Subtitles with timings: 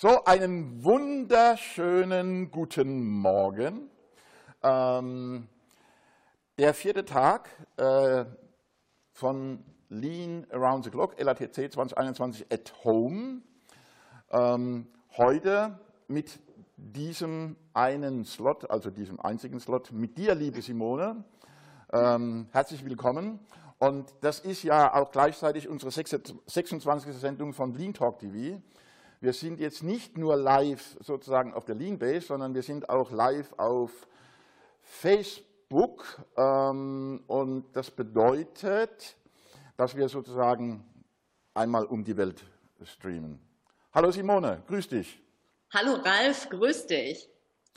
[0.00, 3.90] So, einen wunderschönen guten Morgen.
[4.62, 5.48] Ähm,
[6.56, 8.24] der vierte Tag äh,
[9.10, 13.42] von Lean Around the Clock, LATC 2021 at Home.
[14.30, 14.86] Ähm,
[15.16, 16.38] heute mit
[16.76, 21.24] diesem einen Slot, also diesem einzigen Slot, mit dir, liebe Simone.
[21.92, 23.40] Ähm, herzlich willkommen.
[23.80, 27.16] Und das ist ja auch gleichzeitig unsere 26.
[27.16, 28.62] Sendung von Lean Talk TV.
[29.20, 33.10] Wir sind jetzt nicht nur live sozusagen auf der Lean Base, sondern wir sind auch
[33.10, 33.90] live auf
[34.80, 36.24] Facebook.
[36.36, 39.16] Ähm, und das bedeutet,
[39.76, 40.84] dass wir sozusagen
[41.52, 42.44] einmal um die Welt
[42.84, 43.40] streamen.
[43.92, 45.20] Hallo Simone, grüß dich.
[45.74, 47.28] Hallo Ralf, grüß dich.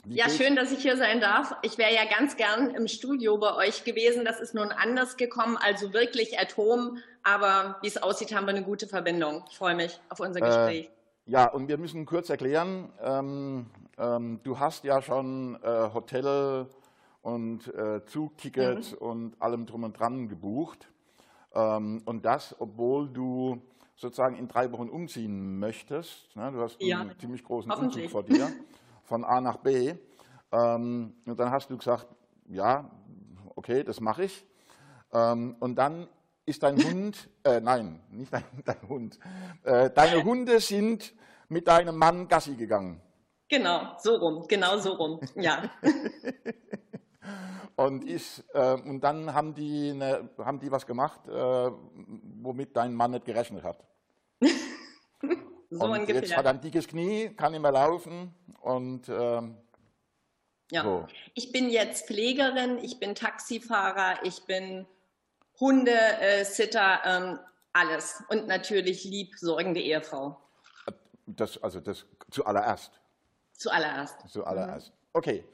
[0.04, 1.54] Wie ja, schön, dass ich hier sein darf.
[1.62, 4.24] Ich wäre ja ganz gern im Studio bei euch gewesen.
[4.24, 6.98] Das ist nun anders gekommen, also wirklich Atom.
[7.24, 9.44] Aber wie es aussieht, haben wir eine gute Verbindung.
[9.50, 10.86] Ich freue mich auf unser äh, Gespräch.
[10.86, 13.66] Äh, ja, und wir müssen kurz erklären, ähm,
[13.98, 16.66] ähm, du hast ja schon äh, Hotel
[17.22, 19.06] und äh, Zugticket mhm.
[19.06, 20.88] und allem drum und dran gebucht.
[21.54, 23.62] Ähm, und das, obwohl du
[23.94, 26.34] sozusagen in drei Wochen umziehen möchtest.
[26.34, 26.50] Ne?
[26.50, 27.00] Du hast ja.
[27.00, 28.50] einen ziemlich großen Umzug vor dir,
[29.04, 29.94] von A nach B.
[30.50, 32.08] Ähm, und dann hast du gesagt,
[32.48, 32.90] ja,
[33.54, 34.44] okay, das mache ich.
[35.12, 36.08] Ähm, und dann
[36.44, 39.18] ist dein Hund, äh, nein, nicht dein, dein Hund,
[39.64, 41.14] äh, deine Hunde sind
[41.48, 43.00] mit deinem Mann Gassi gegangen.
[43.48, 45.70] Genau, so rum, genau so rum, ja.
[47.76, 51.70] und, ist, äh, und dann haben die, eine, haben die was gemacht, äh,
[52.40, 53.84] womit dein Mann nicht gerechnet hat.
[55.70, 56.22] so und ungefähr.
[56.22, 59.58] Jetzt hat er ein dickes Knie, kann nicht mehr laufen und ähm,
[60.70, 60.84] ja.
[60.84, 61.06] So.
[61.34, 64.86] Ich bin jetzt Pflegerin, ich bin Taxifahrer, ich bin
[65.60, 67.38] Hundesitter, ähm,
[67.72, 68.22] alles.
[68.28, 70.38] Und natürlich lieb sorgende Ehefrau.
[71.26, 72.92] Das, also das zuallererst.
[73.52, 74.28] Zuallererst.
[74.28, 74.90] Zuallererst.
[74.90, 74.96] Mhm.
[75.12, 75.44] Okay.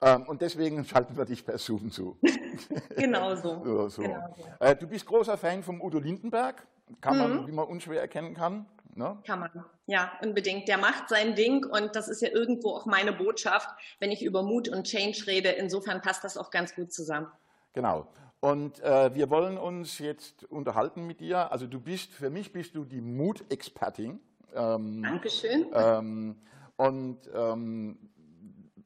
[0.00, 2.18] Ähm, und deswegen schalten wir dich per Zoom zu.
[2.96, 3.62] genau so.
[3.64, 4.02] so, so.
[4.02, 4.34] Genau.
[4.60, 6.66] Äh, du bist großer Fan vom Udo Lindenberg.
[7.00, 7.46] Kann man, mhm.
[7.46, 8.66] wie man unschwer erkennen kann.
[8.94, 9.18] Ne?
[9.26, 9.50] Kann man,
[9.86, 10.68] ja, unbedingt.
[10.68, 14.42] Der macht sein Ding und das ist ja irgendwo auch meine Botschaft, wenn ich über
[14.42, 15.48] Mut und Change rede.
[15.48, 17.26] Insofern passt das auch ganz gut zusammen.
[17.72, 18.06] Genau.
[18.44, 21.50] Und äh, wir wollen uns jetzt unterhalten mit dir.
[21.50, 24.20] Also du bist, für mich bist du die Mut-Expertin.
[24.54, 25.68] Ähm, Dankeschön.
[25.72, 26.36] Ähm,
[26.76, 27.96] und ähm,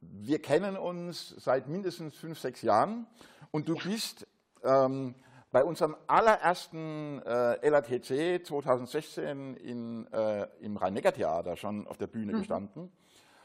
[0.00, 3.08] wir kennen uns seit mindestens fünf, sechs Jahren.
[3.50, 3.82] Und du ja.
[3.82, 4.28] bist
[4.62, 5.16] ähm,
[5.50, 12.38] bei unserem allerersten äh, LATC 2016 in, äh, im Rhein-Neckar-Theater schon auf der Bühne mhm.
[12.38, 12.92] gestanden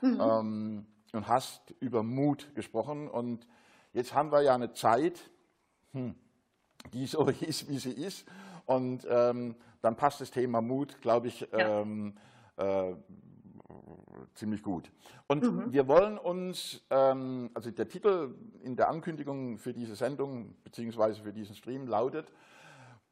[0.02, 0.22] mhm.
[0.22, 3.08] Ähm, und hast über Mut gesprochen.
[3.08, 3.48] Und
[3.94, 5.32] jetzt haben wir ja eine Zeit,
[5.94, 6.16] hm,
[6.92, 8.26] die so ist, wie sie ist.
[8.66, 11.82] Und ähm, dann passt das Thema Mut, glaube ich, ja.
[11.82, 12.16] ähm,
[12.58, 12.94] äh,
[14.36, 14.92] ziemlich gut.
[15.28, 15.74] Und mhm.
[15.74, 21.34] wir wollen uns, ähm, also der Titel in der Ankündigung für diese Sendung beziehungsweise für
[21.34, 22.32] diesen Stream lautet,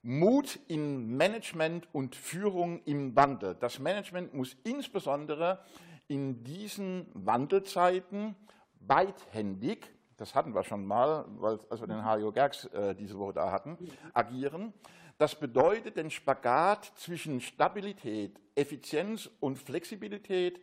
[0.04, 3.56] Mut in Management und Führung im Wandel.
[3.60, 5.60] Das Management muss insbesondere
[6.08, 8.36] in diesen Wandelzeiten
[8.80, 13.34] beidhändig das hatten wir schon mal, weil, als wir den Hajo Gerks äh, diese Woche
[13.34, 13.76] da hatten,
[14.14, 14.72] agieren.
[15.18, 20.62] Das bedeutet den Spagat zwischen Stabilität, Effizienz und Flexibilität,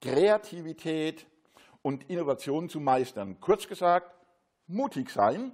[0.00, 1.26] Kreativität
[1.82, 3.38] und Innovation zu meistern.
[3.40, 4.12] Kurz gesagt,
[4.66, 5.52] mutig sein,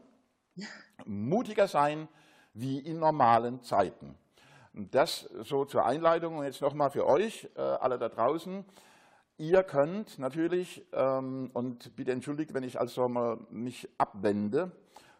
[1.04, 2.08] mutiger sein
[2.54, 4.16] wie in normalen Zeiten.
[4.72, 8.64] Das so zur Einleitung und jetzt nochmal für euch, äh, alle da draußen.
[9.36, 14.70] Ihr könnt natürlich, ähm, und bitte entschuldigt, wenn ich also mal mich abwende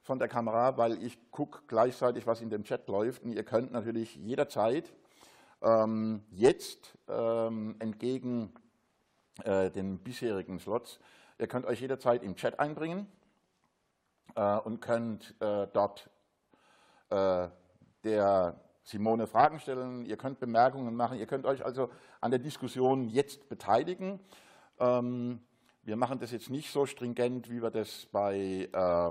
[0.02, 3.24] von der Kamera, weil ich gucke gleichzeitig, was in dem Chat läuft.
[3.24, 4.92] Und ihr könnt natürlich jederzeit
[5.62, 8.54] ähm, jetzt ähm, entgegen
[9.42, 11.00] äh, den bisherigen Slots,
[11.38, 13.08] ihr könnt euch jederzeit im Chat einbringen
[14.36, 16.08] äh, und könnt äh, dort
[17.10, 17.48] äh,
[18.04, 21.90] der Simone Fragen stellen, ihr könnt Bemerkungen machen, ihr könnt euch also
[22.20, 24.20] an der Diskussion jetzt beteiligen.
[24.78, 25.40] Ähm,
[25.82, 29.08] wir machen das jetzt nicht so stringent, wie wir das bei äh,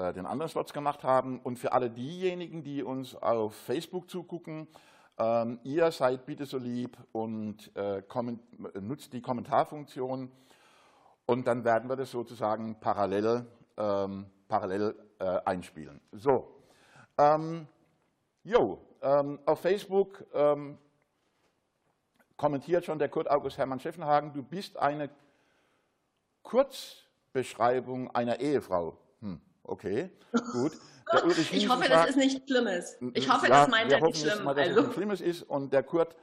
[0.00, 1.40] äh, den anderen Slots gemacht haben.
[1.40, 4.68] Und für alle diejenigen, die uns auf Facebook zugucken,
[5.18, 8.02] ähm, ihr seid bitte so lieb und äh,
[8.80, 10.30] nutzt die Kommentarfunktion
[11.26, 13.46] und dann werden wir das sozusagen parallel,
[13.76, 16.00] ähm, parallel äh, einspielen.
[16.12, 16.55] So,
[17.18, 17.66] ähm,
[18.44, 20.78] jo, ähm, auf Facebook ähm,
[22.36, 25.10] kommentiert schon der Kurt August Hermann Scheffenhagen, du bist eine
[26.42, 28.98] Kurzbeschreibung einer Ehefrau.
[29.20, 30.10] Hm, okay,
[30.52, 30.72] gut.
[31.52, 32.96] ich hoffe, sagt, das ist nichts Schlimmes.
[33.14, 34.44] Ich hoffe, ja, das meint er nicht schlimm.
[34.44, 34.80] Mal, dass also.
[34.88, 36.16] es Schlimmes ist und der Kurt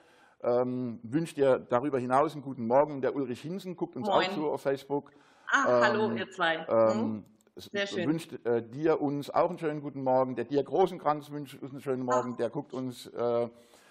[0.43, 3.01] ähm, wünscht dir darüber hinaus einen guten Morgen.
[3.01, 4.29] Der Ulrich Hinsen guckt uns Moin.
[4.29, 5.11] auch zu auf Facebook.
[5.47, 6.65] Ah, ähm, hallo, ihr zwei.
[6.67, 7.25] Ähm, hm?
[7.55, 10.35] Wünscht äh, dir uns auch einen schönen guten Morgen.
[10.35, 12.31] Der Dirk Rosenkranz wünscht uns einen schönen Morgen.
[12.33, 12.37] Ach.
[12.37, 13.47] Der guckt uns äh,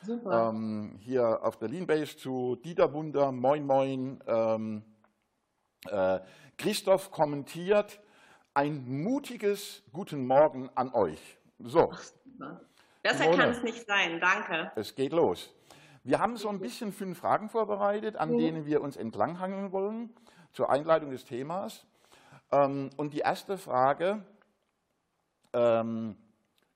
[0.09, 2.57] ähm, hier auf der Leanbase zu.
[2.57, 4.19] Dieter Wunder, moin moin.
[4.27, 4.83] Ähm,
[5.89, 6.21] äh,
[6.59, 8.01] Christoph kommentiert,
[8.55, 11.39] ein mutiges Guten Morgen an euch.
[11.61, 11.89] So.
[11.93, 12.03] Ach,
[13.03, 14.73] Besser kann es nicht sein, danke.
[14.77, 15.55] Es geht los.
[16.05, 18.39] Wir haben so ein bisschen fünf Fragen vorbereitet, an mhm.
[18.39, 20.11] denen wir uns entlanghangeln wollen
[20.53, 21.87] zur Einleitung des Themas.
[22.53, 24.23] Ähm, und die erste Frage,
[25.53, 26.17] ähm,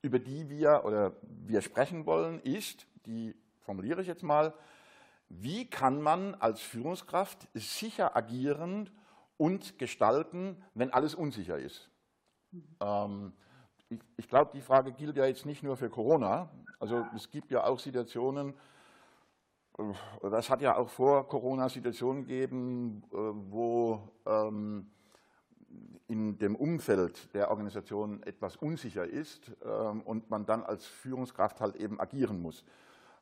[0.03, 4.55] über die wir oder wir sprechen wollen, ist, die formuliere ich jetzt mal,
[5.29, 8.91] wie kann man als Führungskraft sicher agieren
[9.37, 11.91] und gestalten, wenn alles unsicher ist?
[12.81, 13.33] Ähm,
[13.89, 16.49] ich, ich glaube, die Frage gilt ja jetzt nicht nur für Corona.
[16.79, 18.55] Also es gibt ja auch Situationen,
[19.79, 24.91] äh, das hat ja auch vor Corona Situationen gegeben, äh, wo ähm,
[26.09, 31.77] in dem Umfeld der Organisation etwas unsicher ist ähm, und man dann als Führungskraft halt
[31.77, 32.65] eben agieren muss.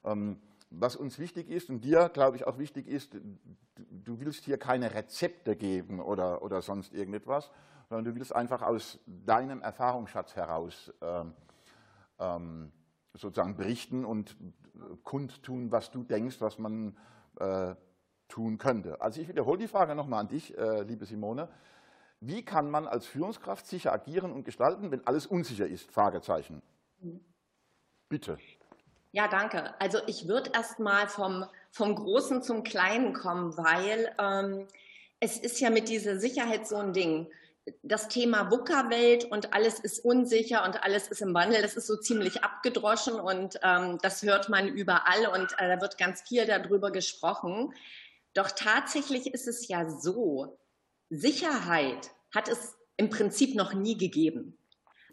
[0.04, 0.38] Ähm,
[0.70, 3.16] was uns wichtig ist und dir, glaube ich, auch wichtig ist,
[3.76, 7.50] du willst hier keine Rezepte geben oder, oder sonst irgendetwas,
[7.88, 11.32] sondern du willst einfach aus deinem Erfahrungsschatz heraus ähm,
[12.18, 12.72] ähm,
[13.14, 14.36] sozusagen berichten und
[15.04, 16.96] kundtun, was du denkst, was man
[17.38, 17.74] äh,
[18.28, 19.00] tun könnte.
[19.00, 21.48] Also ich wiederhole die Frage nochmal an dich, äh, liebe Simone.
[22.20, 25.90] Wie kann man als Führungskraft sicher agieren und gestalten, wenn alles unsicher ist?
[25.90, 26.62] Fragezeichen.
[28.08, 28.38] Bitte.
[29.12, 29.74] Ja, danke.
[29.80, 34.66] Also ich würde erst mal vom, vom Großen zum Kleinen kommen, weil ähm,
[35.20, 37.30] es ist ja mit dieser Sicherheit so ein Ding.
[37.82, 41.96] Das Thema VUCA-Welt und alles ist unsicher und alles ist im Wandel, das ist so
[41.96, 46.90] ziemlich abgedroschen und ähm, das hört man überall und äh, da wird ganz viel darüber
[46.90, 47.72] gesprochen.
[48.34, 50.58] Doch tatsächlich ist es ja so,
[51.10, 54.56] Sicherheit hat es im Prinzip noch nie gegeben.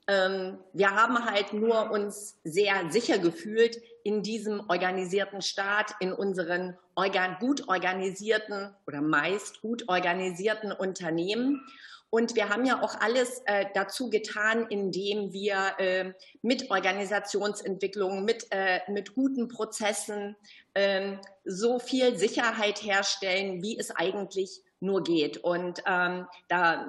[0.08, 6.78] Ähm, wir haben halt nur uns sehr sicher gefühlt in diesem organisierten Staat, in unseren
[6.96, 11.62] organ gut organisierten oder meist gut organisierten Unternehmen.
[12.10, 16.12] Und wir haben ja auch alles äh, dazu getan, indem wir äh,
[16.42, 20.36] mit Organisationsentwicklung, mit, äh, mit guten Prozessen
[20.76, 25.38] ähm, so viel Sicherheit herstellen, wie es eigentlich nur geht.
[25.38, 26.86] Und ähm, da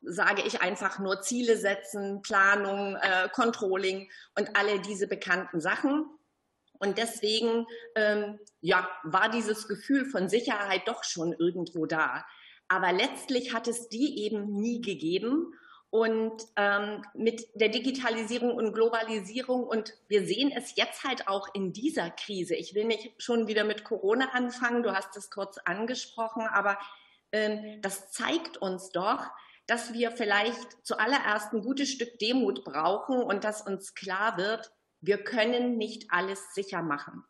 [0.00, 6.06] sage ich einfach nur Ziele setzen, Planung, äh, Controlling und alle diese bekannten Sachen.
[6.78, 12.24] Und deswegen ähm, ja, war dieses Gefühl von Sicherheit doch schon irgendwo da.
[12.68, 15.54] Aber letztlich hat es die eben nie gegeben.
[15.90, 21.72] Und ähm, mit der Digitalisierung und Globalisierung, und wir sehen es jetzt halt auch in
[21.72, 22.56] dieser Krise.
[22.56, 26.78] Ich will nicht schon wieder mit Corona anfangen, du hast es kurz angesprochen, aber
[27.80, 29.26] das zeigt uns doch,
[29.66, 35.22] dass wir vielleicht zuallererst ein gutes Stück Demut brauchen und dass uns klar wird, wir
[35.22, 37.24] können nicht alles sicher machen.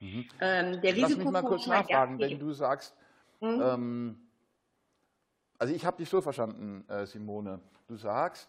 [0.00, 0.28] Mhm.
[0.40, 2.94] Ähm, der Lass mich mal kurz nachfragen, wenn du sagst,
[3.40, 3.60] mhm.
[3.62, 4.28] ähm,
[5.58, 8.48] also ich habe dich so verstanden, äh, Simone, du sagst,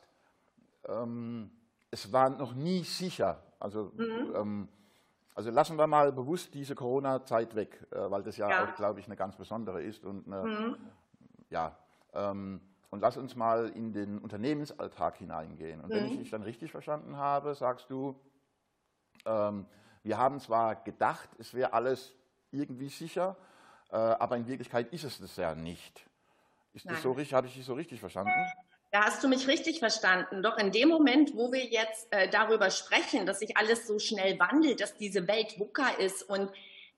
[0.87, 1.49] ähm,
[1.91, 3.43] es war noch nie sicher.
[3.59, 4.67] Also, mhm.
[5.39, 8.65] Also lassen wir mal bewusst diese Corona-Zeit weg, äh, weil das ja, ja.
[8.65, 10.75] auch, glaube ich, eine ganz besondere ist und eine, mhm.
[11.49, 11.77] ja,
[12.13, 15.79] ähm, und lass uns mal in den Unternehmensalltag hineingehen.
[15.79, 15.93] Und mhm.
[15.93, 16.19] wenn ich mhm.
[16.19, 18.19] dich dann richtig verstanden habe, sagst du,
[19.25, 19.65] ähm,
[20.03, 22.13] wir haben zwar gedacht, es wäre alles
[22.51, 23.37] irgendwie sicher,
[23.91, 26.05] äh, aber in Wirklichkeit ist es das ja nicht.
[26.73, 26.95] Ist Nein.
[26.95, 27.33] das so richtig?
[27.33, 28.33] Habe ich dich so richtig verstanden?
[28.91, 30.41] Da hast du mich richtig verstanden.
[30.41, 34.39] Doch in dem Moment, wo wir jetzt äh, darüber sprechen, dass sich alles so schnell
[34.39, 36.49] wandelt, dass diese Welt VUCA ist und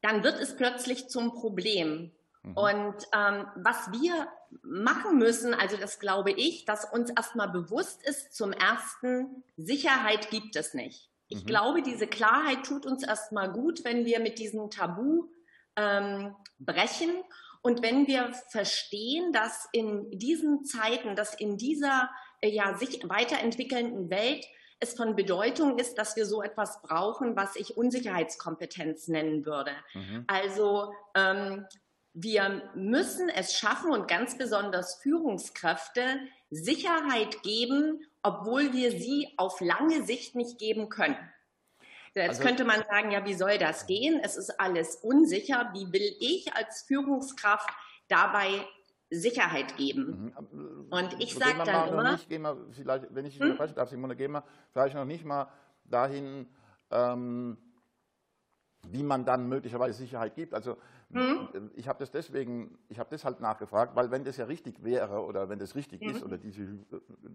[0.02, 2.12] dann wird es plötzlich zum Problem.
[2.44, 2.58] Mhm.
[2.58, 4.28] Und ähm, was wir
[4.64, 10.56] machen müssen, also das glaube ich, dass uns erstmal bewusst ist, zum ersten, Sicherheit gibt
[10.56, 11.10] es nicht.
[11.28, 11.48] Ich mhm.
[11.48, 15.30] glaube, diese Klarheit tut uns erstmal gut, wenn wir mit diesem Tabu
[15.76, 17.12] ähm, brechen
[17.62, 22.10] und wenn wir verstehen, dass in diesen Zeiten, dass in dieser
[22.42, 24.46] äh, ja, sich weiterentwickelnden Welt
[24.80, 29.72] es von Bedeutung ist, dass wir so etwas brauchen, was ich Unsicherheitskompetenz nennen würde.
[29.94, 30.24] Mhm.
[30.26, 31.68] Also ähm,
[32.14, 40.04] wir müssen es schaffen und ganz besonders Führungskräfte Sicherheit geben, obwohl wir sie auf lange
[40.04, 41.18] Sicht nicht geben können.
[42.14, 44.20] Jetzt also, könnte man sagen, ja, wie soll das gehen?
[44.22, 45.70] Es ist alles unsicher.
[45.74, 47.70] Wie will ich als Führungskraft
[48.10, 48.66] dabei
[49.10, 50.34] Sicherheit geben?
[50.52, 50.88] Mhm.
[50.90, 52.12] Und ich sage dann immer...
[52.12, 53.58] Nicht, gehen wir vielleicht, wenn ich hm?
[53.76, 55.48] darf, Simone, gehen wir vielleicht noch nicht mal
[55.86, 56.48] dahin,
[56.92, 57.58] ähm,
[58.90, 60.54] wie man dann möglicherweise Sicherheit gibt.
[60.54, 60.78] Also
[61.10, 61.72] mhm.
[61.76, 65.24] ich habe das deswegen, ich habe das halt nachgefragt, weil wenn das ja richtig wäre
[65.24, 66.10] oder wenn das richtig mhm.
[66.10, 66.68] ist oder diese,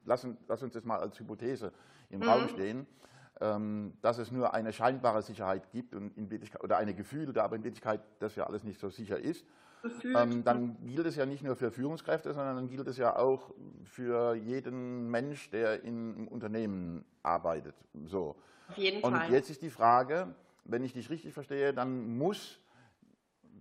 [0.04, 1.72] lass, lass, uns das mal als Hypothese
[2.10, 2.22] im.
[2.22, 2.86] Raum stehen, ähm,
[3.38, 6.30] dass es nur eine scheinbare Sicherheit gibt und in
[6.62, 9.44] oder eine gefühlte, aber in Wirklichkeit das ja alles nicht so sicher ist,
[10.16, 13.52] ähm, dann gilt es ja nicht nur für Führungskräfte, sondern dann gilt es ja auch
[13.84, 17.74] für jeden Mensch, der in einem Unternehmen arbeitet.
[18.06, 18.36] So.
[18.68, 19.30] Auf jeden und Fall.
[19.30, 22.58] jetzt ist die Frage, wenn ich dich richtig verstehe, dann muss,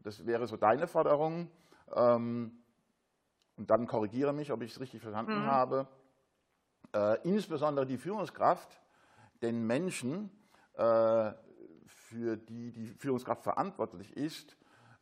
[0.04, 1.50] das wäre so deine Forderung,
[1.94, 2.52] ähm,
[3.58, 5.46] und dann korrigiere mich, ob ich es richtig verstanden mhm.
[5.46, 5.88] habe,
[6.94, 8.82] äh, insbesondere die Führungskraft
[9.42, 10.30] den Menschen,
[10.74, 11.32] äh,
[11.86, 14.58] für die die Führungskraft verantwortlich ist,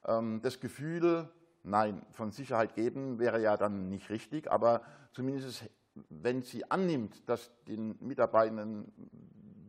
[0.05, 1.29] ähm, das Gefühl,
[1.63, 5.69] nein, von Sicherheit geben wäre ja dann nicht richtig, aber zumindest
[6.09, 8.91] wenn sie annimmt, dass den Mitarbeitenden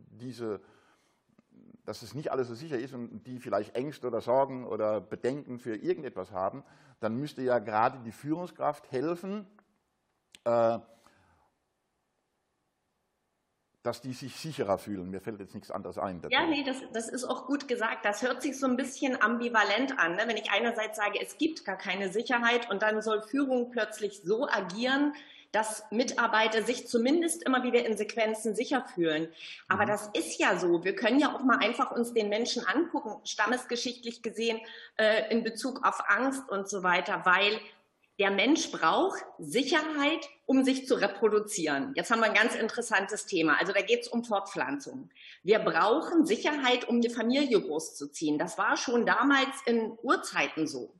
[0.09, 0.61] diese,
[1.85, 5.59] dass es nicht alles so sicher ist und die vielleicht Ängste oder Sorgen oder Bedenken
[5.59, 6.63] für irgendetwas haben,
[6.99, 9.45] dann müsste ja gerade die Führungskraft helfen,
[10.45, 10.79] äh,
[13.85, 15.11] dass die sich sicherer fühlen.
[15.11, 16.21] Mir fällt jetzt nichts anderes ein.
[16.21, 16.33] Dazu.
[16.33, 18.03] Ja, nee, das, das ist auch gut gesagt.
[18.03, 20.15] Das hört sich so ein bisschen ambivalent an.
[20.15, 20.23] Ne?
[20.25, 24.47] Wenn ich einerseits sage, es gibt gar keine Sicherheit und dann soll Führung plötzlich so
[24.47, 25.13] agieren,
[25.51, 29.29] dass Mitarbeiter sich zumindest immer wieder in Sequenzen sicher fühlen.
[29.67, 29.89] Aber mhm.
[29.89, 30.83] das ist ja so.
[30.83, 34.59] Wir können ja auch mal einfach uns den Menschen angucken, stammesgeschichtlich gesehen,
[34.97, 37.59] äh, in Bezug auf Angst und so weiter, weil
[38.19, 41.91] der Mensch braucht Sicherheit, um sich zu reproduzieren.
[41.95, 43.59] Jetzt haben wir ein ganz interessantes Thema.
[43.59, 45.09] Also da geht es um Fortpflanzung.
[45.43, 48.39] Wir brauchen Sicherheit, um eine Familie großzuziehen.
[48.39, 50.95] Das war schon damals in Urzeiten so.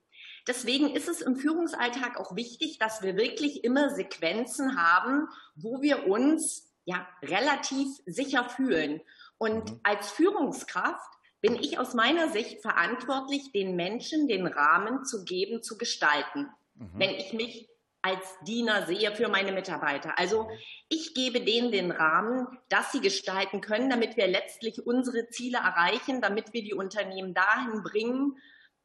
[0.47, 6.07] Deswegen ist es im Führungsalltag auch wichtig, dass wir wirklich immer Sequenzen haben, wo wir
[6.07, 9.01] uns ja relativ sicher fühlen.
[9.37, 9.79] Und mhm.
[9.83, 15.77] als Führungskraft bin ich aus meiner Sicht verantwortlich, den Menschen den Rahmen zu geben, zu
[15.77, 16.91] gestalten mhm.
[16.95, 17.69] wenn ich mich
[18.01, 20.19] als Diener sehe für meine Mitarbeiter.
[20.19, 20.47] Also
[20.89, 26.21] ich gebe denen den Rahmen, dass sie gestalten können, damit wir letztlich unsere Ziele erreichen,
[26.21, 28.37] damit wir die Unternehmen dahin bringen,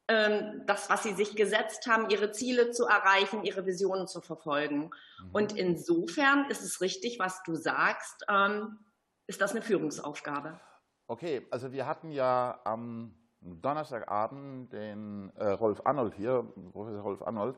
[0.09, 4.91] ähm, das, was sie sich gesetzt haben, ihre Ziele zu erreichen, ihre Visionen zu verfolgen.
[5.23, 5.31] Mhm.
[5.33, 8.79] Und insofern ist es richtig, was du sagst, ähm,
[9.27, 10.59] ist das eine Führungsaufgabe.
[11.07, 16.43] Okay, also wir hatten ja am Donnerstagabend den äh, Rolf Arnold hier,
[16.73, 17.57] Professor Rolf Arnold,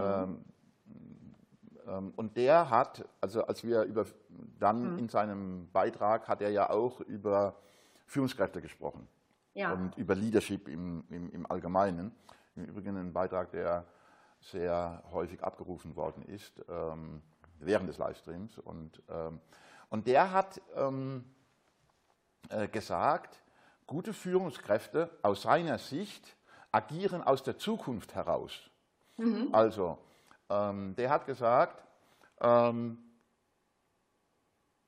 [0.00, 0.32] Mhm.
[0.32, 0.44] Ähm,
[1.86, 4.06] ähm, und der hat, also als wir über,
[4.58, 4.98] dann mhm.
[4.98, 7.56] in seinem Beitrag hat er ja auch über
[8.06, 9.06] Führungskräfte gesprochen
[9.54, 9.72] ja.
[9.72, 12.12] und über Leadership im, im, im Allgemeinen.
[12.56, 13.86] Im Übrigen ein Beitrag, der
[14.40, 17.22] sehr häufig abgerufen worden ist ähm,
[17.58, 18.58] während des Livestreams.
[18.58, 19.40] Und, ähm,
[19.90, 21.24] und der hat ähm,
[22.48, 23.42] äh, gesagt,
[23.86, 26.36] gute Führungskräfte aus seiner Sicht
[26.72, 28.69] agieren aus der Zukunft heraus.
[29.20, 29.48] Mhm.
[29.52, 29.98] Also,
[30.48, 31.84] ähm, der hat gesagt,
[32.40, 32.98] ähm,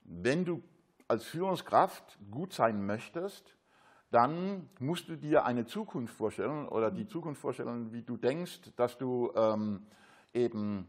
[0.05, 0.63] wenn du
[1.07, 3.55] als Führungskraft gut sein möchtest,
[4.11, 8.97] dann musst du dir eine Zukunft vorstellen oder die Zukunft vorstellen, wie du denkst, dass
[8.97, 9.87] du ähm,
[10.33, 10.89] eben,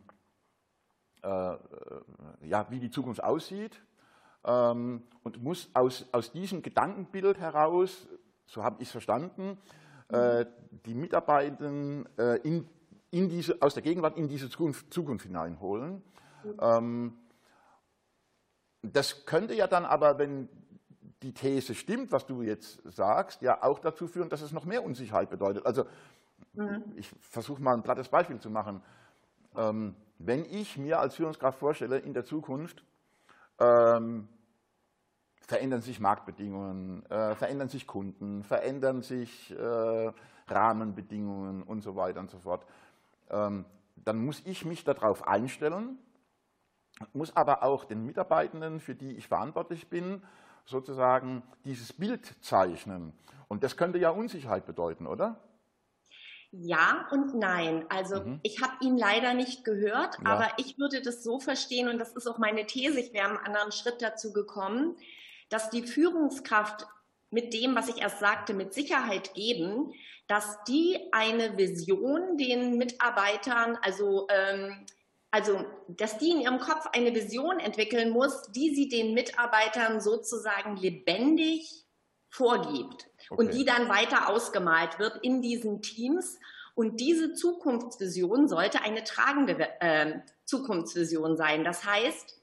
[1.21, 1.57] äh, äh
[2.41, 3.81] ja, wie die Zukunft aussieht
[4.45, 8.07] ähm, und musst aus, aus diesem Gedankenbild heraus,
[8.45, 9.57] so habe ich es verstanden,
[10.09, 10.45] äh,
[10.85, 12.67] die Mitarbeitenden äh, in
[13.13, 16.01] in diese, aus der Gegenwart in diese Zukunft, Zukunft hineinholen.
[16.43, 17.13] Mhm.
[18.81, 20.49] Das könnte ja dann aber, wenn
[21.21, 24.83] die These stimmt, was du jetzt sagst, ja auch dazu führen, dass es noch mehr
[24.83, 25.65] Unsicherheit bedeutet.
[25.65, 25.85] Also
[26.53, 26.83] mhm.
[26.95, 28.81] ich versuche mal ein plattes Beispiel zu machen.
[29.55, 32.83] Ähm, wenn ich mir als Führungskraft vorstelle, in der Zukunft
[33.59, 34.27] ähm,
[35.47, 40.11] verändern sich Marktbedingungen, äh, verändern sich Kunden, verändern sich äh,
[40.47, 42.65] Rahmenbedingungen und so weiter und so fort.
[43.29, 43.65] Ähm,
[43.95, 45.97] dann muss ich mich darauf einstellen,
[47.13, 50.21] muss aber auch den Mitarbeitenden, für die ich verantwortlich bin,
[50.65, 53.13] sozusagen dieses Bild zeichnen.
[53.47, 55.39] Und das könnte ja Unsicherheit bedeuten, oder?
[56.51, 57.85] Ja und nein.
[57.89, 58.39] Also mhm.
[58.43, 60.25] ich habe ihn leider nicht gehört, ja.
[60.25, 63.37] aber ich würde das so verstehen, und das ist auch meine These, ich wäre einen
[63.37, 64.95] anderen Schritt dazu gekommen,
[65.49, 66.87] dass die Führungskraft
[67.33, 69.91] mit dem, was ich erst sagte, mit Sicherheit geben,
[70.27, 74.85] dass die eine Vision den Mitarbeitern, also, ähm,
[75.31, 80.77] also dass die in ihrem Kopf eine Vision entwickeln muss, die sie den Mitarbeitern sozusagen
[80.77, 81.85] lebendig
[82.29, 83.41] vorgibt okay.
[83.41, 86.39] und die dann weiter ausgemalt wird in diesen Teams.
[86.75, 91.63] Und diese Zukunftsvision sollte eine tragende äh, Zukunftsvision sein.
[91.63, 92.42] Das heißt,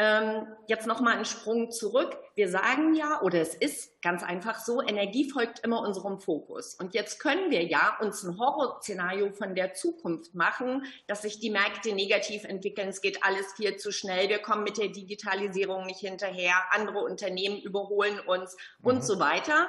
[0.00, 2.16] ähm, jetzt nochmal einen Sprung zurück.
[2.34, 6.74] Wir sagen ja, oder es ist ganz einfach so, Energie folgt immer unserem Fokus.
[6.74, 11.50] Und jetzt können wir ja uns ein Horrorszenario von der Zukunft machen, dass sich die
[11.50, 12.88] Märkte negativ entwickeln.
[12.88, 14.30] Es geht alles viel zu schnell.
[14.30, 16.54] Wir kommen mit der Digitalisierung nicht hinterher.
[16.70, 18.86] Andere Unternehmen überholen uns mhm.
[18.86, 19.68] und so weiter.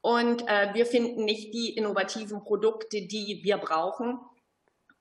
[0.00, 4.18] Und äh, wir finden nicht die innovativen Produkte, die wir brauchen.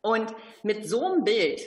[0.01, 1.61] Und mit so einem Bild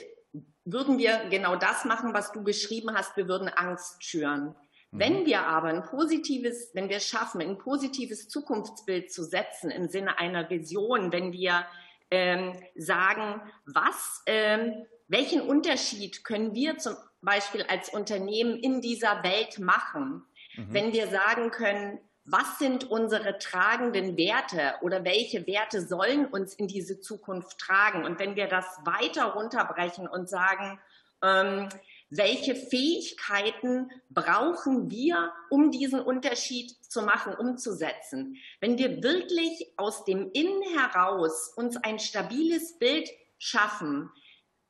[0.65, 3.17] würden wir genau das machen, was du beschrieben hast.
[3.17, 4.55] Wir würden Angst schüren.
[4.91, 4.99] Mhm.
[4.99, 9.87] Wenn wir aber ein positives, wenn wir es schaffen, ein positives Zukunftsbild zu setzen im
[9.87, 11.65] Sinne einer Vision, wenn wir
[12.11, 19.59] ähm, sagen, was, ähm, welchen Unterschied können wir zum Beispiel als Unternehmen in dieser Welt
[19.59, 20.25] machen,
[20.55, 20.73] mhm.
[20.73, 26.67] wenn wir sagen können, was sind unsere tragenden Werte oder welche Werte sollen uns in
[26.67, 28.05] diese Zukunft tragen?
[28.05, 30.79] Und wenn wir das weiter runterbrechen und sagen,
[31.23, 31.69] ähm,
[32.09, 38.37] welche Fähigkeiten brauchen wir, um diesen Unterschied zu machen, umzusetzen?
[38.59, 43.09] Wenn wir wirklich aus dem Innen heraus uns ein stabiles Bild
[43.39, 44.11] schaffen,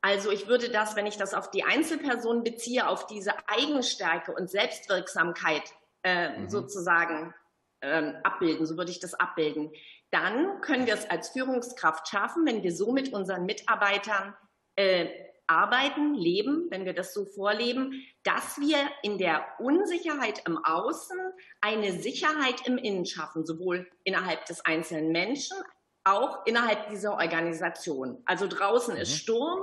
[0.00, 4.50] also ich würde das, wenn ich das auf die Einzelperson beziehe, auf diese Eigenstärke und
[4.50, 5.62] Selbstwirksamkeit
[6.02, 6.48] äh, mhm.
[6.48, 7.34] sozusagen
[7.82, 9.72] ähm, abbilden, so würde ich das abbilden.
[10.10, 14.34] Dann können wir es als Führungskraft schaffen, wenn wir so mit unseren Mitarbeitern
[14.76, 15.08] äh,
[15.46, 21.18] arbeiten, leben, wenn wir das so vorleben, dass wir in der Unsicherheit im Außen
[21.60, 25.56] eine Sicherheit im Innen schaffen, sowohl innerhalb des einzelnen Menschen,
[26.04, 28.22] auch innerhalb dieser Organisation.
[28.24, 29.00] Also draußen mhm.
[29.00, 29.60] ist Sturm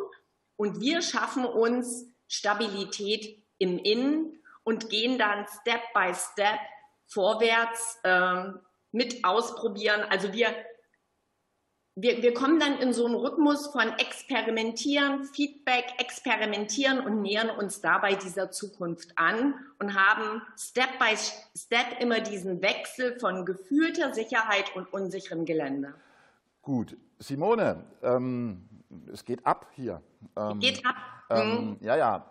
[0.58, 6.60] und wir schaffen uns Stabilität im Innen und gehen dann Step by Step
[7.10, 8.60] vorwärts ähm,
[8.92, 10.02] mit ausprobieren.
[10.10, 10.48] Also wir,
[11.96, 17.82] wir, wir kommen dann in so einen Rhythmus von Experimentieren, Feedback, Experimentieren und nähern uns
[17.82, 21.16] dabei dieser Zukunft an und haben Step by
[21.58, 25.94] Step immer diesen Wechsel von gefühlter Sicherheit und unsicherem Gelände.
[26.62, 28.68] Gut, Simone, ähm,
[29.12, 30.02] es geht ab hier.
[30.38, 30.96] Ähm, geht ab.
[31.32, 32.30] Ähm, ja, ja.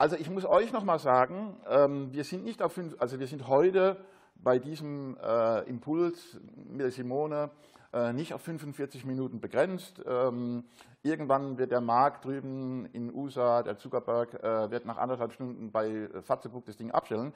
[0.00, 3.26] Also ich muss euch noch mal sagen, ähm, wir sind nicht auf fünf, also wir
[3.26, 3.96] sind heute
[4.36, 7.50] bei diesem äh, Impuls mit der Simone
[7.92, 10.00] äh, nicht auf 45 Minuten begrenzt.
[10.06, 10.62] Ähm,
[11.02, 16.08] irgendwann wird der Markt drüben in USA, der Zuckerberg, äh, wird nach anderthalb Stunden bei
[16.22, 17.34] Fatzebuch das Ding abstellen.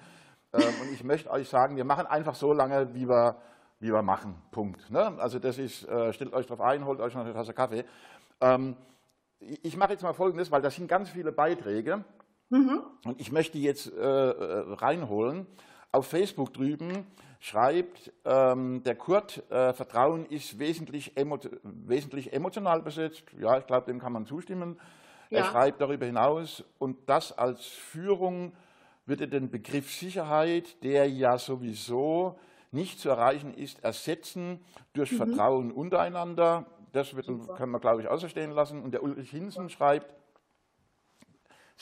[0.52, 3.38] Ähm, und ich möchte euch sagen, wir machen einfach so lange, wie wir,
[3.80, 4.40] wie wir machen.
[4.52, 4.88] Punkt.
[4.88, 5.18] Ne?
[5.18, 7.84] Also das ist, stellt euch darauf ein, holt euch noch eine Tasse Kaffee.
[9.40, 12.04] Ich mache jetzt mal Folgendes, weil das sind ganz viele Beiträge.
[12.52, 12.82] Mhm.
[13.04, 15.46] Und ich möchte jetzt äh, äh, reinholen.
[15.90, 17.06] Auf Facebook drüben
[17.40, 23.24] schreibt ähm, der Kurt, äh, Vertrauen ist wesentlich, emo wesentlich, emotional besetzt.
[23.40, 24.78] Ja, ich glaube, dem kann man zustimmen.
[25.30, 25.38] Ja.
[25.38, 28.52] Er schreibt darüber hinaus, und das als Führung
[29.06, 32.38] würde den Begriff Sicherheit, der ja sowieso
[32.70, 34.60] nicht zu erreichen ist, ersetzen
[34.92, 35.16] durch mhm.
[35.16, 36.66] Vertrauen untereinander.
[36.92, 38.82] Das wird, können wir, glaube ich, außerstehen lassen.
[38.82, 40.14] Und der Ulrich Hinsen schreibt,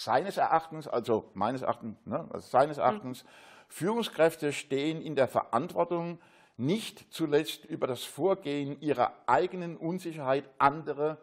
[0.02, 2.82] seines Erachtens, also meines Erachtens, ne, also seines mhm.
[2.82, 3.28] Erachtens, mhm.
[3.68, 6.18] Führungskräfte stehen in der Verantwortung,
[6.56, 11.18] nicht zuletzt über das Vorgehen ihrer eigenen Unsicherheit andere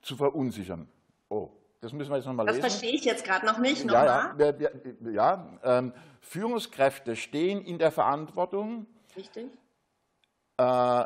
[0.00, 0.88] zu verunsichern.
[1.28, 2.62] Oh, das müssen wir jetzt nochmal lesen.
[2.62, 3.84] Das verstehe ich jetzt gerade noch nicht.
[3.84, 8.86] Noch ja, ja, ja, ja ähm, Führungskräfte stehen in der Verantwortung,
[9.16, 9.46] Richtig.
[10.56, 11.04] Äh,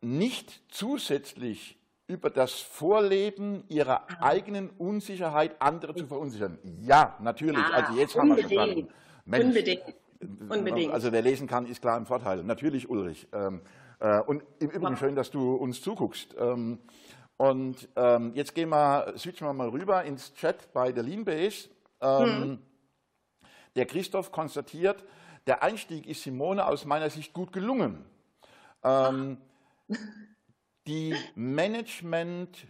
[0.00, 1.79] nicht zusätzlich
[2.10, 6.58] über das Vorleben ihrer eigenen Unsicherheit andere zu verunsichern.
[6.80, 7.56] Ja, natürlich.
[7.56, 8.88] Ja, also jetzt haben wir verstanden.
[9.24, 9.82] Mensch, unbedingt.
[10.48, 10.92] unbedingt.
[10.92, 12.42] Also wer lesen kann, ist klar im Vorteil.
[12.42, 13.28] Natürlich, Ulrich.
[13.32, 13.62] Ähm,
[14.00, 16.34] äh, und im Übrigen schön, dass du uns zuguckst.
[16.36, 16.80] Ähm,
[17.36, 21.68] und ähm, jetzt gehen wir, switchen wir mal rüber ins Chat bei der Leanbase.
[22.02, 22.58] Hm.
[23.76, 25.04] Der Christoph konstatiert,
[25.46, 28.04] der Einstieg ist Simone aus meiner Sicht gut gelungen.
[30.86, 32.66] Die Management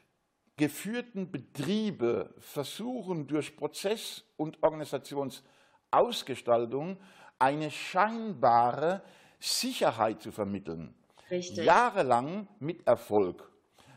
[0.56, 6.98] geführten Betriebe versuchen durch Prozess- und Organisationsausgestaltung
[7.38, 9.02] eine scheinbare
[9.38, 10.94] Sicherheit zu vermitteln.
[11.30, 11.64] Richtig.
[11.64, 13.50] Jahrelang mit Erfolg.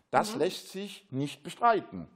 [0.09, 0.39] Das mhm.
[0.39, 2.07] lässt sich nicht bestreiten.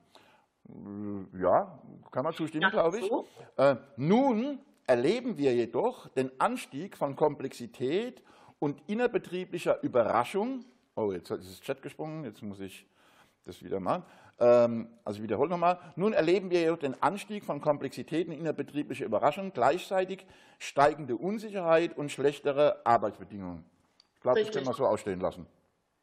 [1.34, 1.82] Ja,
[2.12, 3.08] kann man zustimmen, glaube ich.
[3.08, 3.28] So.
[3.58, 8.22] Äh, nun erleben wir jedoch den Anstieg von Komplexität
[8.60, 10.66] und innerbetrieblicher Überraschung
[10.98, 12.88] Oh, jetzt ist das Chat gesprungen, jetzt muss ich
[13.46, 14.04] das wieder machen.
[14.40, 15.80] Ähm, also wiederhole nochmal.
[15.96, 20.26] Nun erleben wir den Anstieg von Komplexitäten innerbetrieblicher Überraschung, gleichzeitig
[20.58, 23.64] steigende Unsicherheit und schlechtere Arbeitsbedingungen.
[24.16, 25.46] Ich glaube, das können wir so ausstehen lassen.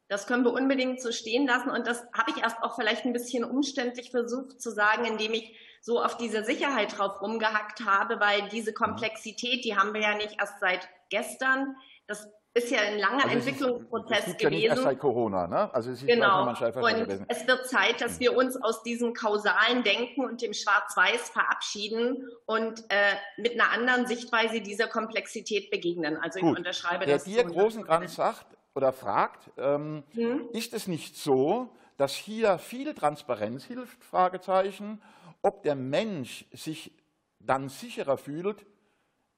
[0.07, 1.71] Das können wir unbedingt so stehen lassen.
[1.71, 5.57] Und das habe ich erst auch vielleicht ein bisschen umständlich versucht zu sagen, indem ich
[5.81, 8.75] so auf diese Sicherheit drauf rumgehackt habe, weil diese mhm.
[8.75, 11.75] Komplexität, die haben wir ja nicht erst seit gestern.
[12.07, 14.61] Das ist ja ein langer also Entwicklungsprozess ist, gewesen.
[14.61, 15.73] Ja erst seit Corona, ne?
[15.73, 16.47] Also es ist genau.
[16.47, 22.29] Und es wird Zeit, dass wir uns aus diesem kausalen Denken und dem Schwarz-Weiß verabschieden
[22.45, 26.15] und äh, mit einer anderen Sichtweise dieser Komplexität begegnen.
[26.15, 26.53] Also Gut.
[26.53, 27.25] ich unterschreibe Der das.
[27.25, 30.47] Der dir großen Kranz sagt oder fragt, ähm, hm?
[30.53, 34.01] ist es nicht so, dass hier viel Transparenz hilft?
[34.01, 35.01] Fragezeichen.
[35.41, 36.93] Ob der Mensch sich
[37.39, 38.65] dann sicherer fühlt,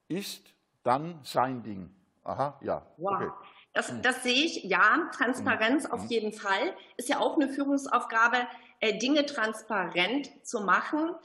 [0.07, 0.53] ist
[0.83, 1.96] dann sein Ding.
[2.27, 2.85] Aha, ja.
[2.97, 3.13] Wow.
[3.15, 3.29] Okay.
[3.73, 4.01] Das, hm.
[4.01, 5.91] das sehe ich, ja, Transparenz mhm.
[5.91, 6.09] auf hm.
[6.09, 6.73] jeden Fall.
[6.97, 8.37] Ist ja auch eine Führungsaufgabe,
[8.79, 11.15] äh, Dinge transparent zu machen.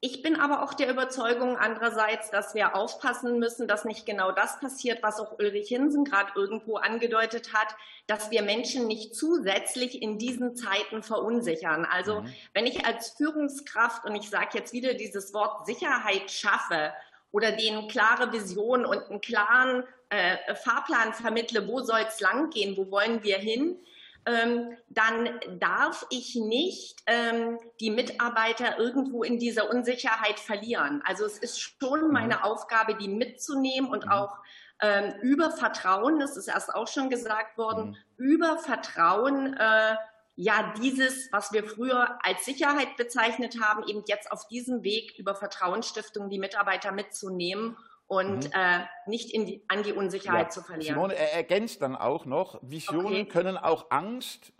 [0.00, 4.60] Ich bin aber auch der Überzeugung andererseits, dass wir aufpassen müssen, dass nicht genau das
[4.60, 7.74] passiert, was auch Ulrich Hinsen gerade irgendwo angedeutet hat,
[8.06, 11.86] dass wir Menschen nicht zusätzlich in diesen Zeiten verunsichern.
[11.86, 12.34] Also mhm.
[12.52, 16.92] wenn ich als Führungskraft, und ich sage jetzt wieder dieses Wort Sicherheit schaffe
[17.34, 22.76] oder denen klare Vision und einen klaren äh, Fahrplan vermittle, wo soll es lang gehen,
[22.76, 23.76] wo wollen wir hin,
[24.24, 31.02] ähm, dann darf ich nicht ähm, die Mitarbeiter irgendwo in dieser Unsicherheit verlieren.
[31.04, 32.12] Also es ist schon mhm.
[32.12, 34.12] meine Aufgabe, die mitzunehmen und mhm.
[34.12, 34.38] auch
[34.80, 38.24] ähm, über Vertrauen, das ist erst auch schon gesagt worden, mhm.
[38.24, 39.96] über Vertrauen äh,
[40.36, 45.34] ja dieses, was wir früher als Sicherheit bezeichnet haben, eben jetzt auf diesem Weg über
[45.34, 48.52] Vertrauensstiftung die Mitarbeiter mitzunehmen und mhm.
[48.52, 50.50] äh, nicht die, an die Unsicherheit ja.
[50.50, 50.94] zu verlieren.
[50.94, 53.26] Simone, er ergänzt dann auch noch, Visionen okay.
[53.26, 54.52] können auch Angst,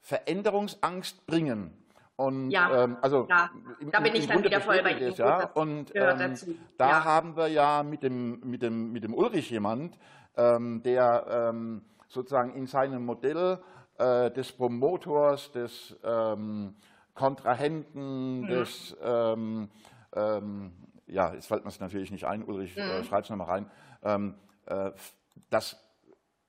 [0.00, 1.84] Veränderungsangst bringen.
[2.16, 3.50] Und, ja, ähm, also ja.
[3.78, 5.14] Im, da bin ich dann wieder voll bei Ihnen.
[5.14, 5.50] Ja.
[5.52, 7.04] Und ähm, da ja.
[7.04, 9.96] haben wir ja mit dem, mit dem, mit dem Ulrich jemand,
[10.36, 13.60] ähm, der ähm, sozusagen in seinem Modell
[13.98, 16.74] äh, des Promotors, des ähm,
[17.14, 18.46] Kontrahenten, mhm.
[18.46, 19.70] des ähm,
[20.14, 20.72] ähm,
[21.06, 22.90] ja, jetzt fällt mir es natürlich nicht ein, Ulrich, äh, mhm.
[22.90, 23.70] äh, schreib es nochmal rein,
[24.02, 24.34] ähm,
[24.66, 24.90] äh,
[25.50, 25.76] dass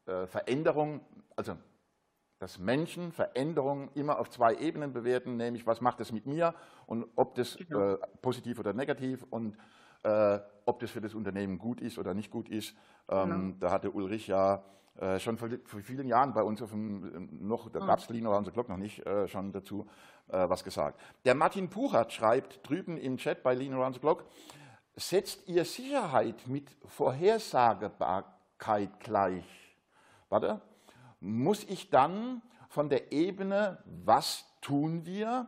[0.06, 1.02] äh, Veränderung,
[1.36, 1.56] also
[2.40, 6.54] dass Menschen Veränderungen immer auf zwei Ebenen bewerten, nämlich was macht es mit mir
[6.86, 7.94] und ob das genau.
[7.94, 9.58] äh, positiv oder negativ und
[10.04, 12.76] äh, ob das für das Unternehmen gut ist oder nicht gut ist.
[13.10, 13.56] Ähm, genau.
[13.60, 14.64] Da hatte Ulrich ja
[15.00, 18.26] äh, schon vor, vor, vielen Jahren bei uns auf dem, noch, da gab es Lean
[18.26, 19.88] Around the Clock noch nicht, äh, schon dazu
[20.28, 21.00] äh, was gesagt.
[21.24, 24.26] Der Martin Puchert schreibt drüben im Chat bei Lean Around the Clock,
[24.98, 29.46] setzt ihr Sicherheit mit Vorhersagbarkeit gleich?
[30.28, 30.60] Warte,
[31.22, 35.48] muss ich dann von der Ebene, was tun wir,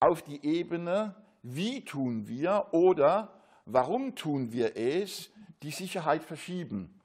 [0.00, 3.34] auf die Ebene, wie tun wir oder
[3.66, 5.30] warum tun wir es,
[5.62, 6.95] die Sicherheit verschieben?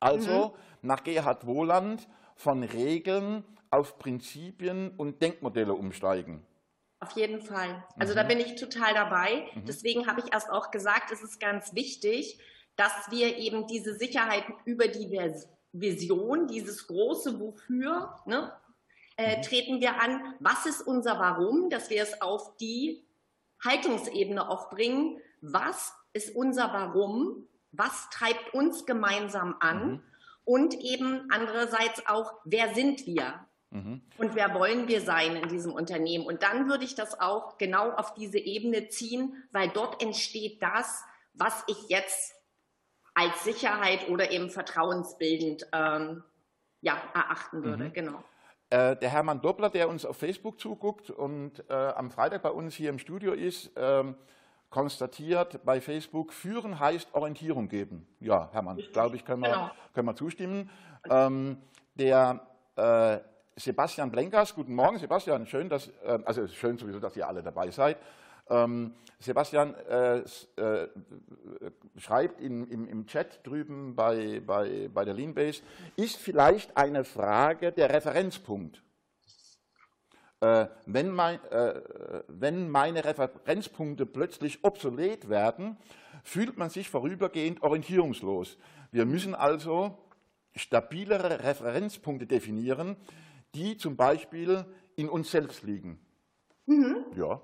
[0.00, 0.48] Also
[0.82, 0.88] mhm.
[0.88, 6.46] nach Gerhard Wohland von Regeln auf Prinzipien und Denkmodelle umsteigen.
[7.00, 7.84] Auf jeden Fall.
[7.98, 8.16] Also mhm.
[8.16, 9.48] da bin ich total dabei.
[9.54, 9.66] Mhm.
[9.66, 12.40] Deswegen habe ich erst auch gesagt, es ist ganz wichtig,
[12.76, 15.10] dass wir eben diese Sicherheit über die
[15.72, 18.52] Vision, dieses große Wofür, ne,
[19.16, 19.42] äh, mhm.
[19.42, 20.34] treten wir an.
[20.40, 21.70] Was ist unser Warum?
[21.70, 23.04] Dass wir es auf die
[23.64, 25.20] Haltungsebene auch bringen.
[25.40, 27.46] Was ist unser Warum?
[27.78, 29.88] Was treibt uns gemeinsam an?
[29.88, 30.02] Mhm.
[30.44, 33.46] Und eben andererseits auch, wer sind wir?
[33.70, 34.02] Mhm.
[34.16, 36.26] Und wer wollen wir sein in diesem Unternehmen?
[36.26, 41.04] Und dann würde ich das auch genau auf diese Ebene ziehen, weil dort entsteht das,
[41.34, 42.34] was ich jetzt
[43.14, 46.24] als Sicherheit oder eben vertrauensbildend ähm,
[46.80, 47.84] ja, erachten würde.
[47.84, 47.92] Mhm.
[47.92, 48.24] Genau.
[48.70, 52.74] Äh, der Hermann Doppler, der uns auf Facebook zuguckt und äh, am Freitag bei uns
[52.74, 54.14] hier im Studio ist, ähm,
[54.70, 58.06] konstatiert bei Facebook, führen heißt Orientierung geben.
[58.20, 59.70] Ja, Hermann, glaube ich, können wir, genau.
[59.94, 60.70] können wir zustimmen.
[61.08, 61.58] Ähm,
[61.94, 63.18] der äh,
[63.56, 67.70] Sebastian Blenkas, guten Morgen Sebastian, schön, dass, äh, also schön sowieso, dass ihr alle dabei
[67.70, 67.96] seid.
[68.50, 70.88] Ähm, Sebastian äh, äh,
[71.96, 75.62] schreibt in, im, im, Chat drüben bei, bei, bei der Leanbase,
[75.96, 78.82] ist vielleicht eine Frage der Referenzpunkt.
[80.40, 81.80] Äh, wenn, mein, äh,
[82.28, 85.76] wenn meine Referenzpunkte plötzlich obsolet werden,
[86.22, 88.56] fühlt man sich vorübergehend orientierungslos.
[88.92, 89.98] Wir müssen also
[90.54, 92.96] stabilere Referenzpunkte definieren,
[93.54, 94.64] die zum Beispiel
[94.96, 95.98] in uns selbst liegen.
[96.66, 97.06] Mhm.
[97.16, 97.40] Ja.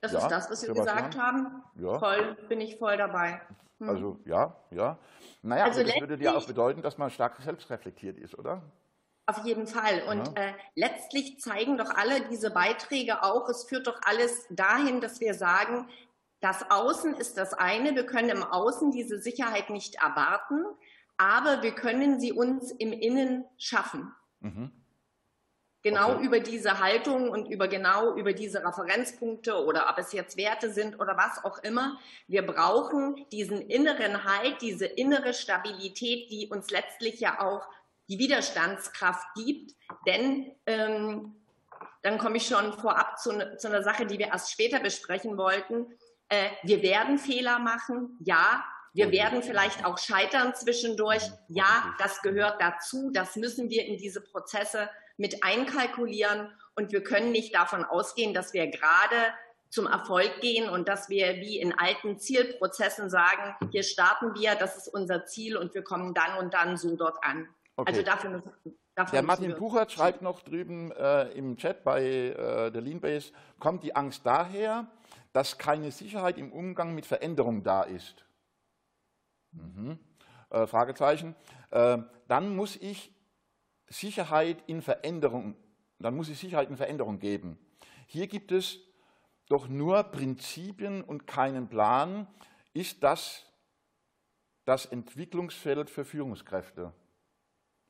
[0.00, 1.62] Das ja, ist das, was Sie gesagt haben.
[1.76, 1.98] Ja.
[1.98, 3.40] Voll, bin ich voll dabei.
[3.80, 3.88] Mhm.
[3.88, 4.98] Also ja, ja.
[5.42, 8.62] Naja, also das würde ja auch bedeuten, dass man stark selbstreflektiert ist, oder?
[9.30, 10.02] Auf jeden Fall.
[10.08, 10.44] Und ja.
[10.44, 15.34] äh, letztlich zeigen doch alle diese Beiträge auch, es führt doch alles dahin, dass wir
[15.34, 15.88] sagen,
[16.40, 20.64] das Außen ist das eine, wir können im Außen diese Sicherheit nicht erwarten,
[21.16, 24.12] aber wir können sie uns im Innen schaffen.
[24.40, 24.72] Mhm.
[25.82, 26.24] Genau okay.
[26.24, 30.98] über diese Haltung und über genau über diese Referenzpunkte oder ob es jetzt Werte sind
[30.98, 31.98] oder was auch immer.
[32.26, 37.66] Wir brauchen diesen inneren Halt, diese innere Stabilität, die uns letztlich ja auch
[38.10, 39.72] die Widerstandskraft gibt.
[40.06, 41.34] Denn ähm,
[42.02, 45.36] dann komme ich schon vorab zu, ne, zu, einer Sache, die wir erst später besprechen
[45.38, 45.86] wollten.
[46.28, 48.64] Äh, wir werden Fehler machen, ja.
[48.92, 51.22] Wir oh werden vielleicht auch scheitern zwischendurch.
[51.48, 53.10] Ja, das gehört dazu.
[53.12, 58.52] Das müssen wir in diese Prozesse mit einkalkulieren und wir können nicht davon ausgehen, dass
[58.52, 59.32] wir gerade
[59.68, 64.76] zum Erfolg gehen und dass wir wie in alten Zielprozessen sagen, hier starten wir, das
[64.76, 67.48] ist unser Ziel und wir kommen dann und dann so dort an.
[67.80, 67.92] Okay.
[67.92, 68.52] Also dafür müssen,
[68.94, 73.82] dafür Der Martin Buchert schreibt noch drüben äh, im Chat bei äh, der Leanbase, kommt
[73.84, 74.86] die Angst daher,
[75.32, 78.26] dass keine Sicherheit im Umgang mit Veränderung da ist?
[79.52, 79.98] Mhm.
[80.50, 81.34] Äh, Fragezeichen.
[81.70, 83.14] Äh, dann muss ich
[83.88, 85.56] Sicherheit in Veränderung,
[85.98, 87.58] dann muss es Sicherheit in Veränderung geben.
[88.06, 88.78] Hier gibt es
[89.48, 92.26] doch nur Prinzipien und keinen Plan.
[92.74, 93.46] Ist das
[94.66, 96.92] das Entwicklungsfeld für Führungskräfte?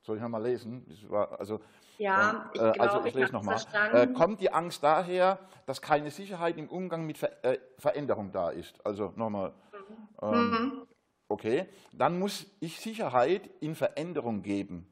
[0.03, 0.87] Soll ich nochmal lesen?
[1.09, 1.61] War, also,
[1.99, 3.61] ja, äh, ich, also ich, lese nochmal.
[3.93, 8.51] Äh, kommt die Angst daher, dass keine Sicherheit im Umgang mit Ver äh, Veränderung da
[8.51, 8.85] ist?
[8.85, 9.53] Also nochmal.
[9.73, 10.35] Mhm.
[10.35, 10.87] Ähm, mhm.
[11.29, 14.87] Okay, dann muss ich Sicherheit in Veränderung geben.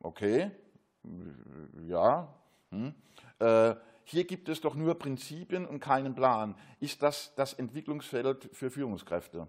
[0.00, 0.50] Okay,
[1.86, 2.28] ja.
[2.70, 2.94] Hm.
[3.38, 6.56] Äh, hier gibt es doch nur Prinzipien und keinen Plan.
[6.80, 9.46] Ist das das Entwicklungsfeld für Führungskräfte?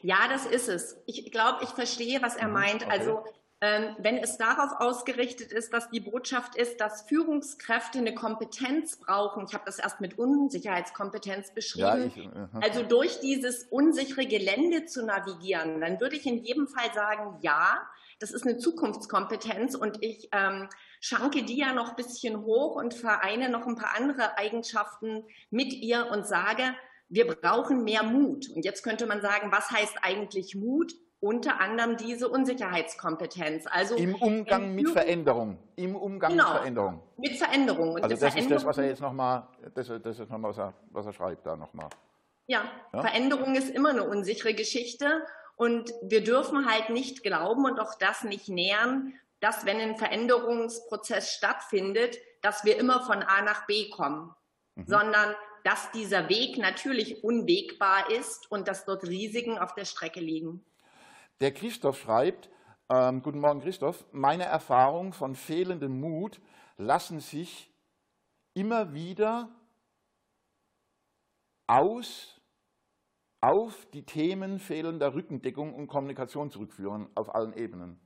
[0.00, 0.96] Ja, das ist es.
[1.06, 2.82] Ich glaube, ich verstehe, was er mhm, meint.
[2.86, 2.90] Okay.
[2.90, 3.24] Also
[3.64, 9.46] ähm, wenn es darauf ausgerichtet ist, dass die Botschaft ist, dass Führungskräfte eine Kompetenz brauchen,
[9.46, 12.28] ich habe das erst mit Unsicherheitskompetenz beschrieben, ja, ich,
[12.60, 17.80] also durch dieses unsichere Gelände zu navigieren, dann würde ich in jedem Fall sagen, ja,
[18.18, 20.68] das ist eine Zukunftskompetenz und ich ähm,
[21.00, 25.72] schanke die ja noch ein bisschen hoch und vereine noch ein paar andere Eigenschaften mit
[25.72, 26.74] ihr und sage,
[27.12, 28.48] wir brauchen mehr Mut.
[28.48, 30.94] Und jetzt könnte man sagen, was heißt eigentlich Mut?
[31.20, 33.66] Unter anderem diese Unsicherheitskompetenz.
[33.70, 35.58] Also im Umgang mit Veränderung.
[35.76, 37.02] Im Umgang genau, mit Veränderung.
[37.18, 37.92] Mit Veränderung.
[37.92, 40.58] Und also das Veränderung, ist das, was er jetzt nochmal, das, das ist nochmal, was
[40.58, 41.90] er, was er schreibt da nochmal.
[42.46, 45.22] Ja, ja, Veränderung ist immer eine unsichere Geschichte.
[45.54, 51.30] Und wir dürfen halt nicht glauben und auch das nicht nähern, dass wenn ein Veränderungsprozess
[51.30, 54.34] stattfindet, dass wir immer von A nach B kommen,
[54.74, 54.86] mhm.
[54.86, 60.64] sondern dass dieser Weg natürlich unwegbar ist und dass dort Risiken auf der Strecke liegen.
[61.40, 62.50] Der Christoph schreibt,
[62.88, 66.40] ähm, guten Morgen Christoph, meine Erfahrung von fehlendem Mut
[66.76, 67.72] lassen sich
[68.54, 69.48] immer wieder
[71.66, 72.40] aus
[73.40, 78.00] auf die Themen fehlender Rückendeckung und Kommunikation zurückführen, auf allen Ebenen?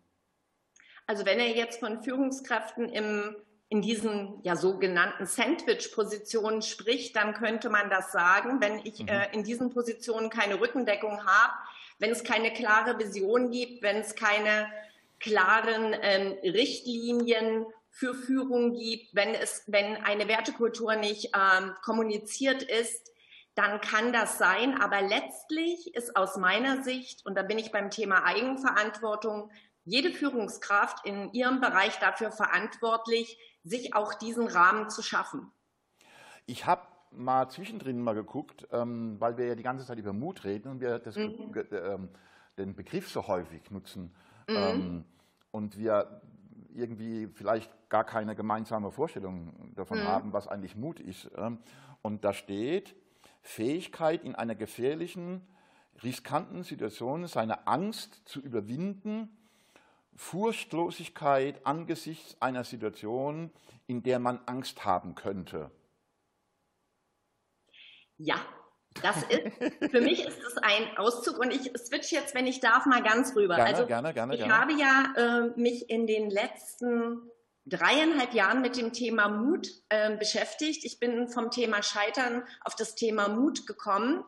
[1.06, 3.36] Also wenn er jetzt von Führungskräften im,
[3.68, 9.08] in diesen ja, sogenannten Sandwich-Positionen spricht, dann könnte man das sagen, wenn ich mhm.
[9.08, 11.52] äh, in diesen Positionen keine Rückendeckung habe,
[11.98, 14.68] wenn es keine klare Vision gibt, wenn es keine
[15.18, 23.10] klaren ähm, Richtlinien für Führung gibt, wenn es, wenn eine Wertekultur nicht ähm, kommuniziert ist,
[23.54, 24.80] dann kann das sein.
[24.80, 29.50] Aber letztlich ist aus meiner Sicht, und da bin ich beim Thema Eigenverantwortung,
[29.84, 35.50] jede Führungskraft in ihrem Bereich dafür verantwortlich, sich auch diesen Rahmen zu schaffen.
[36.46, 40.44] Ich habe mal zwischendrin mal geguckt, ähm, weil wir ja die ganze Zeit über Mut
[40.44, 41.52] reden und wir das, mhm.
[41.72, 42.08] ähm,
[42.56, 44.14] den Begriff so häufig nutzen
[44.48, 44.56] mhm.
[44.56, 45.04] ähm,
[45.50, 46.20] und wir
[46.74, 50.04] irgendwie vielleicht gar keine gemeinsame Vorstellung davon mhm.
[50.04, 51.30] haben, was eigentlich Mut ist.
[51.36, 51.58] Ähm,
[52.02, 52.94] und da steht,
[53.42, 55.42] Fähigkeit, in einer gefährlichen,
[56.02, 59.36] riskanten Situation seine Angst zu überwinden,
[60.16, 63.50] Furchtlosigkeit angesichts einer Situation,
[63.86, 65.70] in der man Angst haben könnte.
[68.18, 68.36] Ja,
[69.02, 72.86] das ist, für mich ist es ein Auszug und ich switch jetzt, wenn ich darf,
[72.86, 73.56] mal ganz rüber.
[73.56, 74.58] Gerne, also, gerne, gerne, ich gerne.
[74.58, 77.30] habe ja äh, mich in den letzten
[77.66, 80.84] dreieinhalb Jahren mit dem Thema Mut äh, beschäftigt.
[80.84, 84.24] Ich bin vom Thema Scheitern auf das Thema Mut gekommen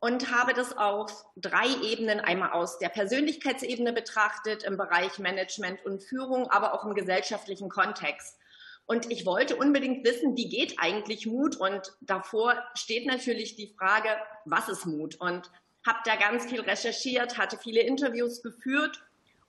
[0.00, 6.02] und habe das auf drei Ebenen einmal aus der Persönlichkeitsebene betrachtet, im Bereich Management und
[6.02, 8.38] Führung, aber auch im gesellschaftlichen Kontext.
[8.86, 11.56] Und ich wollte unbedingt wissen, wie geht eigentlich Mut?
[11.56, 14.10] Und davor steht natürlich die Frage,
[14.44, 15.16] was ist Mut?
[15.16, 15.50] Und
[15.86, 19.02] habe da ganz viel recherchiert, hatte viele Interviews geführt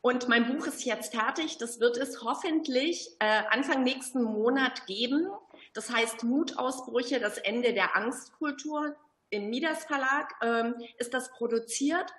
[0.05, 1.57] und mein Buch ist jetzt fertig.
[1.57, 5.27] Das wird es hoffentlich äh, Anfang nächsten Monat geben.
[5.73, 8.95] Das heißt Mutausbrüche, das Ende der Angstkultur.
[9.29, 12.13] Im Midas Verlag ähm, ist das produziert.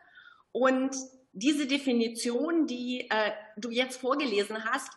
[0.52, 0.96] Und
[1.32, 4.90] diese Definition, die äh, du jetzt vorgelesen hast,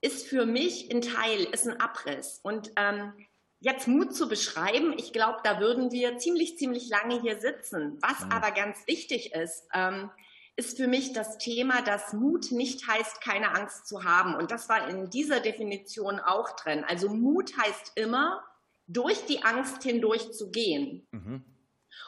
[0.00, 2.40] ist für mich ein Teil, ist ein Abriss.
[2.42, 3.12] Und ähm,
[3.60, 7.98] jetzt Mut zu beschreiben, ich glaube, da würden wir ziemlich, ziemlich lange hier sitzen.
[8.00, 8.32] Was mhm.
[8.32, 10.10] aber ganz wichtig ist, ähm,
[10.56, 14.34] ist für mich das Thema, dass Mut nicht heißt, keine Angst zu haben.
[14.34, 16.84] Und das war in dieser Definition auch drin.
[16.84, 18.42] Also Mut heißt immer,
[18.88, 21.06] durch die Angst hindurch zu gehen.
[21.12, 21.44] Mhm.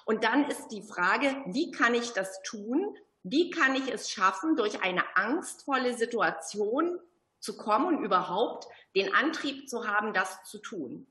[0.05, 2.97] Und dann ist die Frage, wie kann ich das tun?
[3.23, 6.99] Wie kann ich es schaffen, durch eine angstvolle Situation
[7.38, 8.66] zu kommen und überhaupt
[8.97, 11.07] den Antrieb zu haben, das zu tun?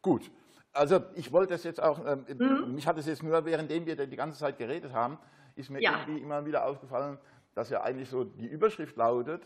[0.00, 0.30] Gut.
[0.72, 2.74] Also ich wollte das jetzt auch, äh, mhm.
[2.74, 5.18] mich hat es jetzt nur, währenddem wir die ganze Zeit geredet haben,
[5.54, 6.00] ist mir ja.
[6.00, 7.18] irgendwie immer wieder aufgefallen,
[7.54, 9.42] dass ja eigentlich so die Überschrift lautet,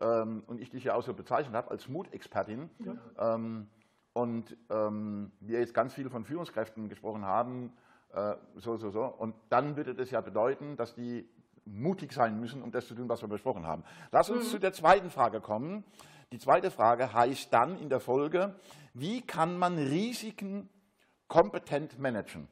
[0.00, 2.70] ähm, und ich dich ja auch so bezeichnet habe, als Mutexpertin.
[2.80, 3.34] Ja.
[3.34, 3.68] Ähm,
[4.14, 7.72] und ähm, wir jetzt ganz viel von Führungskräften gesprochen haben,
[8.14, 9.04] äh, so, so, so.
[9.04, 11.28] Und dann würde das ja bedeuten, dass die
[11.66, 13.84] mutig sein müssen, um das zu tun, was wir besprochen haben.
[14.12, 14.50] Lass uns mhm.
[14.50, 15.84] zu der zweiten Frage kommen.
[16.30, 18.54] Die zweite Frage heißt dann in der Folge,
[18.92, 20.68] wie kann man Risiken
[21.26, 22.48] kompetent managen?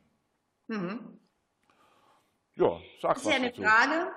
[0.67, 1.21] Mhm.
[2.55, 3.63] Ja, sag das ist ja eine dazu.
[3.63, 4.13] Frage.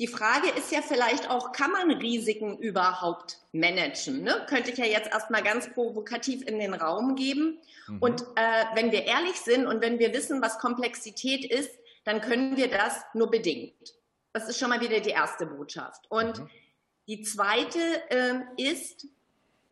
[0.00, 4.22] Die Frage ist ja vielleicht auch, kann man Risiken überhaupt managen?
[4.22, 4.44] Ne?
[4.48, 7.60] Könnte ich ja jetzt erstmal ganz provokativ in den Raum geben.
[7.86, 7.98] Mhm.
[8.00, 11.70] Und äh, wenn wir ehrlich sind und wenn wir wissen, was Komplexität ist,
[12.04, 13.94] dann können wir das nur bedingt.
[14.32, 16.06] Das ist schon mal wieder die erste Botschaft.
[16.08, 16.50] Und mhm.
[17.06, 17.78] die zweite
[18.10, 19.06] äh, ist,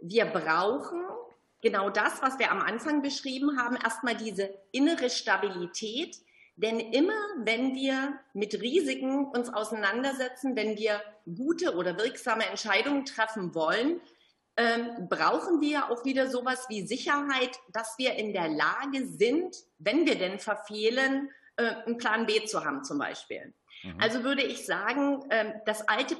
[0.00, 1.02] wir brauchen
[1.62, 6.18] genau das, was wir am Anfang beschrieben haben, erstmal diese innere Stabilität,
[6.56, 13.54] denn immer, wenn wir mit Risiken uns auseinandersetzen, wenn wir gute oder wirksame Entscheidungen treffen
[13.54, 14.00] wollen,
[14.56, 20.04] ähm, brauchen wir auch wieder sowas wie Sicherheit, dass wir in der Lage sind, wenn
[20.04, 23.54] wir denn verfehlen, äh, einen Plan B zu haben zum Beispiel.
[23.82, 23.98] Mhm.
[23.98, 26.16] Also würde ich sagen, äh, das alte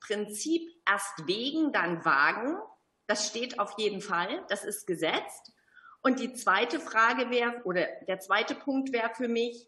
[0.00, 2.56] Prinzip erst wegen, dann wagen,
[3.06, 5.52] das steht auf jeden Fall, das ist gesetzt.
[6.06, 9.66] Und die zweite Frage wäre, oder der zweite Punkt wäre für mich,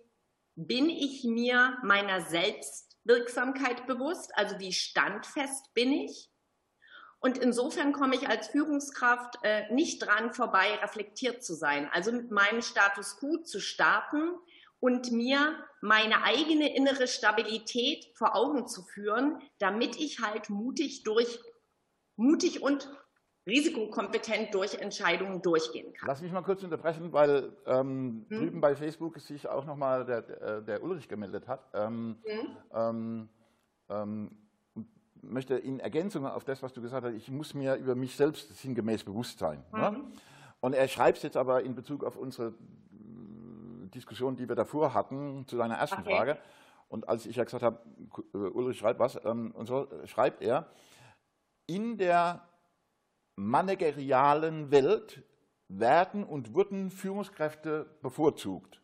[0.55, 4.31] bin ich mir meiner Selbstwirksamkeit bewusst?
[4.37, 6.31] Also wie standfest bin ich?
[7.18, 11.90] Und insofern komme ich als Führungskraft äh, nicht dran vorbei, reflektiert zu sein.
[11.92, 14.31] Also mit meinem Status quo zu starten
[14.79, 21.40] und mir meine eigene innere Stabilität vor Augen zu führen, damit ich halt mutig durch,
[22.14, 22.88] mutig und
[23.48, 26.06] risikokompetent durch Entscheidungen durchgehen kann.
[26.06, 28.38] Lass mich mal kurz unterbrechen, weil ähm, hm?
[28.38, 31.66] drüben bei Facebook sich auch nochmal der, der, der Ulrich gemeldet hat.
[31.74, 32.56] Ähm, hm?
[32.74, 33.28] ähm,
[33.88, 34.30] ähm
[35.22, 38.56] möchte in Ergänzung auf das, was du gesagt hast, ich muss mir über mich selbst
[38.56, 39.64] sinngemäß bewusst sein.
[39.72, 39.80] Mhm.
[39.80, 40.00] Ne?
[40.61, 44.94] Und er schreibt es jetzt aber in Bezug auf unsere äh, Diskussion, die wir davor
[44.94, 46.16] hatten, zu deiner ersten okay.
[46.16, 46.38] Frage.
[46.88, 47.80] Und als ich ja gesagt habe,
[48.34, 50.68] äh, Ulrich schreibt was, ähm, und so schreibt er,
[51.66, 52.47] in der
[53.38, 55.22] managerialen Welt
[55.68, 58.81] werden und wurden Führungskräfte bevorzugt.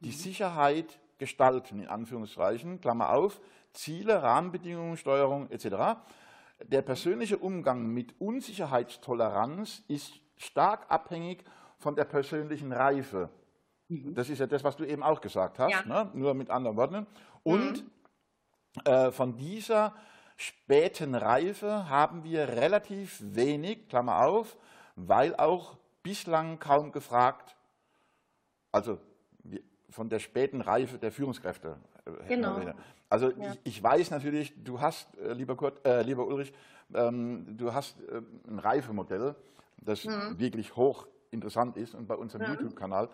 [0.00, 0.14] Die mhm.
[0.14, 3.40] Sicherheit gestalten, in Anführungszeichen, Klammer auf,
[3.72, 6.00] Ziele, Rahmenbedingungen, Steuerung etc.
[6.66, 11.44] Der persönliche Umgang mit Unsicherheitstoleranz ist stark abhängig
[11.78, 13.28] von der persönlichen Reife.
[13.88, 14.14] Mhm.
[14.14, 15.84] Das ist ja das, was du eben auch gesagt hast, ja.
[15.84, 16.10] ne?
[16.14, 17.06] nur mit anderen Worten.
[17.42, 18.80] Und mhm.
[18.84, 19.94] äh, von dieser
[20.40, 24.56] späten Reife haben wir relativ wenig, Klammer auf,
[24.96, 27.56] weil auch bislang kaum gefragt,
[28.72, 28.98] also
[29.90, 31.76] von der späten Reife der Führungskräfte.
[32.06, 32.58] Äh, genau.
[33.08, 33.52] Also ja.
[33.52, 36.52] ich, ich, weiß natürlich, du hast, äh, lieber, Kurt, äh, lieber Ulrich,
[36.94, 39.34] ähm, du hast äh, ein Reifemodell,
[39.78, 40.38] das mhm.
[40.38, 42.54] wirklich hoch interessant ist und bei unserem mhm.
[42.54, 43.08] YouTube-Kanal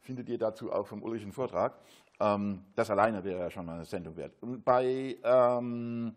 [0.00, 1.74] findet ihr dazu auch vom Ulrich einen Vortrag.
[2.18, 4.32] Ähm, das alleine wäre ja schon eine Sendung wert.
[4.40, 6.14] Und bei ähm,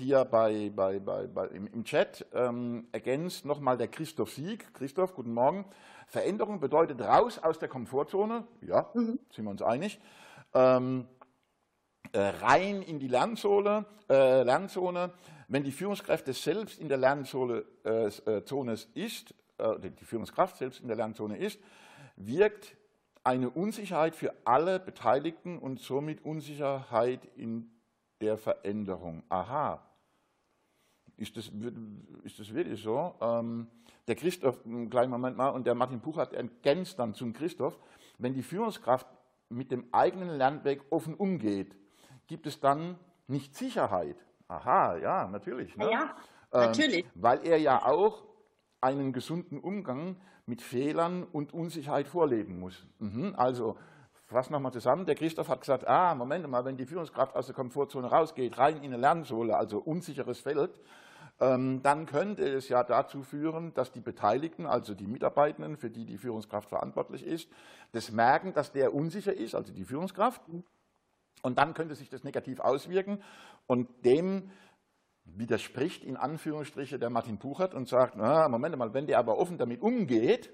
[0.00, 4.72] hier bei, bei, bei, bei im, im, Chat ähm, ergänzt nochmal der Christoph Sieg.
[4.74, 5.64] Christoph, guten Morgen.
[6.06, 8.44] Veränderung bedeutet raus aus der Komfortzone.
[8.62, 9.20] Ja, mhm.
[9.30, 10.00] sind wir uns einig.
[10.54, 11.06] Ähm,
[12.12, 15.12] äh, rein in die Lernzone, äh, Lernzone.
[15.48, 20.80] Wenn die Führungskräfte selbst in der Lernzone äh, äh Zone ist, äh, die Führungskraft selbst
[20.80, 21.60] in der Lernzone ist,
[22.16, 22.76] wirkt
[23.22, 27.70] eine Unsicherheit für alle Beteiligten und somit Unsicherheit in
[28.20, 29.22] der Veränderung.
[29.28, 29.89] Aha,
[31.20, 31.50] ist das,
[32.24, 33.14] ist das wirklich so?
[33.20, 33.68] Ähm,
[34.08, 37.78] der Christoph, einen kleinen Moment mal, und der Martin Puchert ergänzt dann zum Christoph,
[38.18, 39.06] wenn die Führungskraft
[39.50, 41.76] mit dem eigenen Lernweg offen umgeht,
[42.26, 42.96] gibt es dann
[43.26, 44.16] nicht Sicherheit.
[44.48, 45.76] Aha, ja, natürlich.
[45.76, 45.90] Ne?
[45.90, 46.16] Ja,
[46.52, 47.04] ähm, natürlich.
[47.14, 48.24] Weil er ja auch
[48.80, 50.16] einen gesunden Umgang
[50.46, 52.86] mit Fehlern und Unsicherheit vorleben muss.
[52.98, 53.76] Mhm, also
[54.26, 55.06] fassen nochmal zusammen.
[55.06, 58.78] Der Christoph hat gesagt, ah, Moment mal, wenn die Führungskraft aus der Komfortzone rausgeht, rein
[58.78, 60.80] in eine Lernsohle, also unsicheres Feld, ähm,
[61.40, 66.18] dann könnte es ja dazu führen, dass die Beteiligten, also die Mitarbeitenden, für die die
[66.18, 67.48] Führungskraft verantwortlich ist,
[67.92, 70.42] das merken, dass der unsicher ist, also die Führungskraft.
[71.42, 73.22] Und dann könnte sich das negativ auswirken.
[73.66, 74.50] Und dem
[75.24, 79.56] widerspricht in Anführungsstriche der Martin Puchert und sagt, na, Moment mal, wenn der aber offen
[79.56, 80.50] damit umgeht,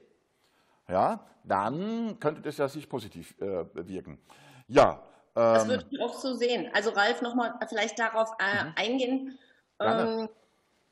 [0.88, 4.18] ja, dann könnte das ja sich positiv äh, wirken.
[4.68, 5.02] Ja.
[5.34, 6.70] Ähm, das würde ich auch so sehen.
[6.74, 8.72] Also Ralf, nochmal vielleicht darauf äh, mhm.
[8.76, 9.38] eingehen.
[9.80, 10.28] Ähm,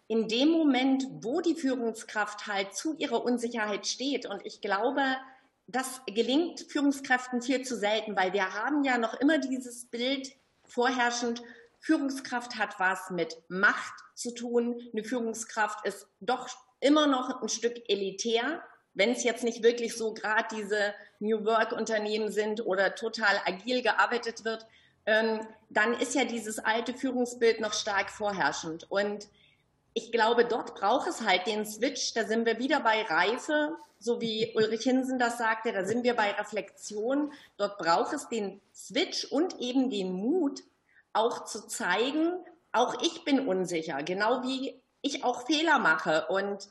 [0.07, 5.03] in dem Moment, wo die Führungskraft halt zu ihrer Unsicherheit steht, und ich glaube,
[5.67, 10.33] das gelingt Führungskräften viel zu selten, weil wir haben ja noch immer dieses Bild
[10.67, 11.43] vorherrschend,
[11.81, 14.81] Führungskraft hat was mit Macht zu tun.
[14.93, 16.49] Eine Führungskraft ist doch
[16.81, 18.63] immer noch ein Stück elitär,
[18.95, 23.83] wenn es jetzt nicht wirklich so gerade diese New Work Unternehmen sind oder total agil
[23.83, 24.67] gearbeitet wird,
[25.05, 28.91] ähm, dann ist ja dieses alte Führungsbild noch stark vorherrschend.
[28.91, 29.29] Und
[29.95, 32.13] ich glaube, dort braucht es halt den Switch.
[32.15, 35.73] Da sind wir wieder bei Reife, so wie Ulrich Hinsen das sagte.
[35.73, 37.33] Da sind wir bei Reflexion.
[37.57, 40.63] Dort braucht es den Switch und eben den Mut,
[41.13, 42.33] auch zu zeigen,
[42.73, 46.27] auch ich bin unsicher, genau wie ich auch Fehler mache.
[46.29, 46.69] Und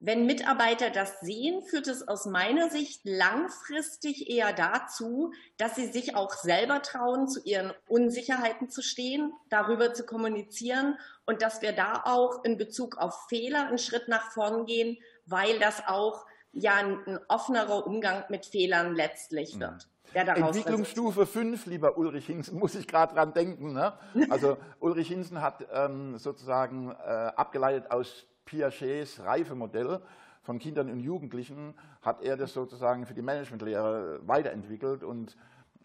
[0.00, 6.14] wenn Mitarbeiter das sehen, führt es aus meiner Sicht langfristig eher dazu, dass sie sich
[6.14, 10.96] auch selber trauen, zu ihren Unsicherheiten zu stehen, darüber zu kommunizieren
[11.26, 15.58] und dass wir da auch in Bezug auf Fehler einen Schritt nach vorn gehen, weil
[15.58, 19.88] das auch ja ein, offenerer Umgang mit Fehlern letztlich wird.
[20.14, 23.72] Entwicklungsstufe 5, lieber Ulrich Hinsen, muss ich gerade dran denken.
[23.72, 23.92] Ne?
[24.30, 30.00] Also Ulrich Hinsen hat ähm, sozusagen äh, abgeleitet aus Piagets Reifemodell
[30.40, 35.36] von Kindern und Jugendlichen hat er das sozusagen für die Managementlehre weiterentwickelt und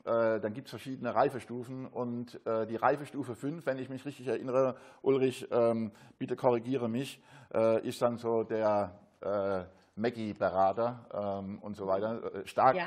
[0.06, 4.28] äh, dann gibt es verschiedene Reifestufen und äh, die Reifestufe 5, wenn ich mich richtig
[4.28, 7.22] erinnere, Ulrich, ähm, bitte korrigiere mich,
[7.54, 9.64] äh, ist dann so der äh,
[9.96, 12.78] Maggie-Berater ähm, und so weiter, stark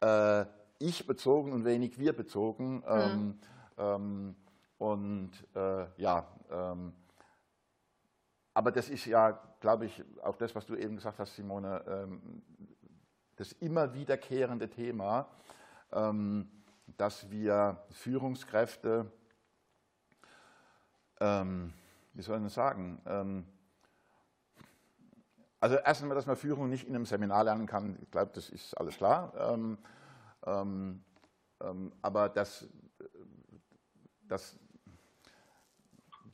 [0.00, 0.46] ja.
[0.80, 2.84] Ich bezogen und wenig wir bezogen.
[2.86, 3.34] Ähm, mhm.
[3.76, 4.36] Ähm,
[4.78, 5.32] und
[5.96, 6.28] ja,
[8.58, 12.42] aber das ist ja, glaube ich, auch das, was du eben gesagt hast, Simone, ähm,
[13.36, 15.28] das immer wiederkehrende Thema,
[15.92, 16.50] ähm,
[16.96, 19.12] dass wir Führungskräfte,
[21.20, 21.72] ähm,
[22.14, 23.46] wie soll man sagen,
[25.60, 28.50] also erst einmal, dass man Führung nicht in einem Seminar lernen kann, ich glaube, das
[28.50, 29.56] ist alles klar.
[32.02, 32.66] aber dass,
[34.22, 34.58] dass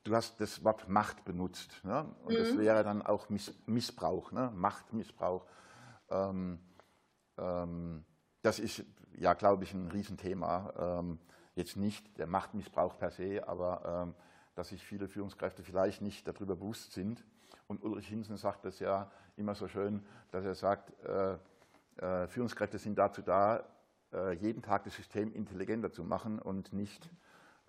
[0.04, 1.80] du hast das Wort Macht benutzt.
[1.84, 2.06] Ne?
[2.24, 2.38] Und mhm.
[2.38, 4.52] das wäre dann auch Miss Missbrauch, ne?
[4.54, 5.46] Machtmissbrauch.
[6.10, 6.60] Ähm,
[7.38, 8.04] ähm,
[8.42, 8.84] das ist
[9.16, 11.00] ja, glaube ich, ein Riesenthema.
[11.00, 11.18] Ähm,
[11.54, 14.14] jetzt nicht der Machtmissbrauch per se, aber ähm,
[14.54, 17.24] dass sich viele Führungskräfte vielleicht nicht darüber bewusst sind.
[17.66, 21.38] Und Ulrich Hinsen sagt das ja immer so schön, dass er sagt, äh,
[21.96, 23.64] äh, Führungskräfte sind dazu da,
[24.12, 27.08] äh, jeden Tag das System intelligenter zu machen und nicht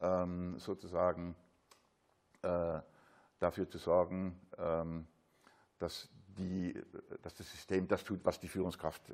[0.01, 1.35] ähm, sozusagen
[3.39, 5.07] dafür zu sorgen, ähm,
[5.79, 6.73] dass, die,
[7.21, 9.13] dass das System das tut, was die Führungskraft äh,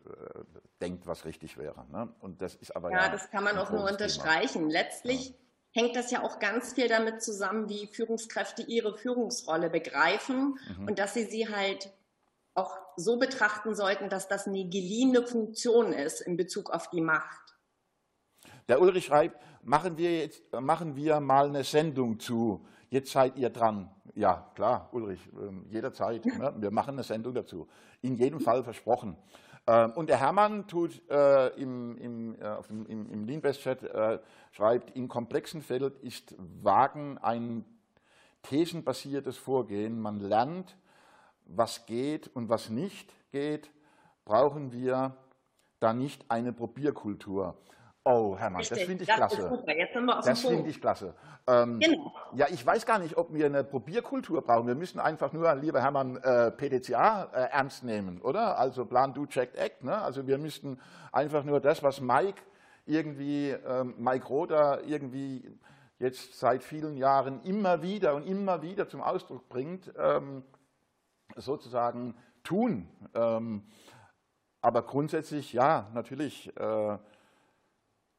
[0.80, 1.86] denkt, was richtig wäre.
[1.92, 2.14] Ne?
[2.20, 4.70] Und das ist aber ja, ja das kann man auch nur unterstreichen.
[4.70, 4.72] Thema.
[4.72, 5.36] Letztlich ja.
[5.82, 10.88] hängt das ja auch ganz viel damit zusammen, wie Führungskräfte ihre Führungsrolle begreifen mhm.
[10.88, 11.92] und dass sie sie halt
[12.54, 17.56] auch so betrachten sollten, dass das eine geliehene Funktion ist in Bezug auf die Macht.
[18.68, 23.50] Der Ulrich schreibt, machen wir, jetzt, machen wir mal eine Sendung zu jetzt seid ihr
[23.50, 23.90] dran.
[24.14, 26.26] Ja, klar, Ulrich, ähm, jederzeit.
[26.26, 26.54] Ne?
[26.58, 27.68] Wir machen eine Sendung dazu.
[28.02, 29.18] In jedem Fall versprochen.
[29.66, 34.20] Ähm, und der Hermann tut äh, im, im, äh, im, im Lean-Best-Chat, äh,
[34.52, 37.66] schreibt, in komplexen Fällen ist Wagen ein
[38.44, 40.00] thesenbasiertes Vorgehen.
[40.00, 40.76] Man lernt,
[41.46, 43.72] was geht und was nicht geht.
[44.26, 45.16] Brauchen wir
[45.80, 47.58] da nicht eine Probierkultur?
[48.04, 49.64] Oh, Hermann, das finde ich das klasse.
[50.26, 51.14] das finde ich klasse.
[51.46, 52.12] Ähm, genau.
[52.34, 54.66] Ja, ich weiß gar nicht, ob wir eine Probierkultur brauchen.
[54.66, 58.58] Wir müssen einfach nur, lieber Hermann, äh, PDCA äh, ernst nehmen, oder?
[58.58, 59.84] Also Plan, Do, Check, Act.
[59.84, 59.96] Ne?
[59.96, 60.80] Also wir müssten
[61.12, 62.42] einfach nur das, was Mike
[62.88, 65.48] irgendwie, ähm, Mike Roder irgendwie
[66.00, 70.44] jetzt seit vielen Jahren immer wieder und immer wieder zum Ausdruck bringt, ähm,
[71.36, 72.88] sozusagen tun.
[73.14, 73.64] Ähm,
[74.62, 76.98] aber grundsätzlich, ja, natürlich, äh,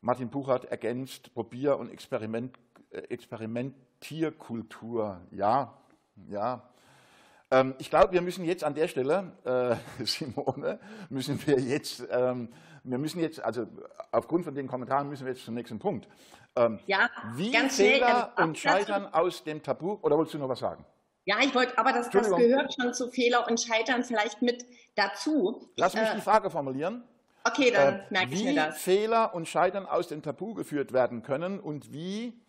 [0.02, 2.58] Martin Buchert ergänzt Probier- und Experiment,
[2.90, 5.22] äh, Experimentierkultur.
[5.30, 5.78] Ja,
[6.28, 6.68] ja.
[7.52, 12.48] Ähm, ich glaube, wir müssen jetzt an der Stelle, äh, Simone, müssen wir jetzt, ähm,
[12.82, 13.68] wir müssen jetzt, also
[14.10, 16.08] aufgrund von den Kommentaren müssen wir jetzt zum nächsten Punkt.
[16.56, 20.48] Ähm, ja, wie ganz Fehler schnell, und Scheitern aus dem Tabu, oder wolltest du noch
[20.48, 20.84] was sagen?
[21.24, 25.70] Ja, ich wollte, aber das, das gehört schon zu Fehler und Scheitern vielleicht mit dazu.
[25.76, 27.04] Lass mich äh, die Frage formulieren.
[27.44, 28.76] Okay, dann äh, merke ich mir das.
[28.76, 32.40] Wie Fehler und Scheitern aus dem Tabu geführt werden können und wie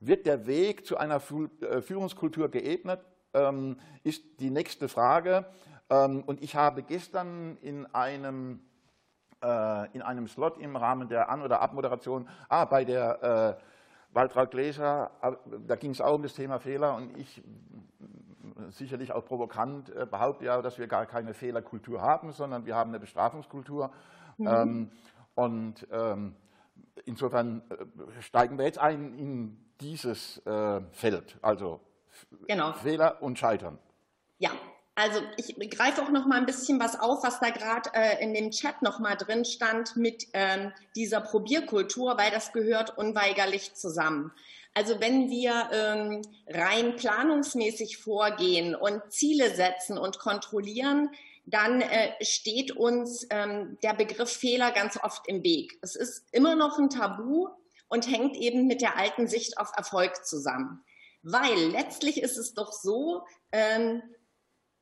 [0.00, 3.00] wird der Weg zu einer äh, Führungskultur geebnet,
[3.34, 5.46] ähm, ist die nächste Frage.
[5.90, 8.60] Ähm, und ich habe gestern in einem,
[9.42, 14.50] äh, in einem Slot im Rahmen der An- oder Abmoderation, ah, bei der äh, Waltraud
[14.50, 15.32] Gläser, äh,
[15.66, 17.42] da ging es auch um das Thema Fehler und ich
[18.70, 22.90] sicherlich auch provokant äh, behaupte ja, dass wir gar keine Fehlerkultur haben, sondern wir haben
[22.90, 23.90] eine Bestrafungskultur.
[24.42, 24.48] Mhm.
[24.48, 24.90] Ähm,
[25.34, 26.34] und ähm,
[27.04, 31.80] insofern äh, steigen wir jetzt ein in dieses äh, Feld, also
[32.46, 32.72] genau.
[32.74, 33.78] Fehler und Scheitern.
[34.38, 34.50] Ja,
[34.94, 38.34] also ich greife auch noch mal ein bisschen was auf, was da gerade äh, in
[38.34, 44.32] dem Chat noch mal drin stand mit ähm, dieser Probierkultur, weil das gehört unweigerlich zusammen.
[44.74, 51.10] Also wenn wir ähm, rein planungsmäßig vorgehen und Ziele setzen und kontrollieren,
[51.44, 55.78] dann äh, steht uns ähm, der Begriff Fehler ganz oft im Weg.
[55.82, 57.48] Es ist immer noch ein Tabu
[57.88, 60.84] und hängt eben mit der alten Sicht auf Erfolg zusammen.
[61.22, 64.02] Weil letztlich ist es doch so, ähm,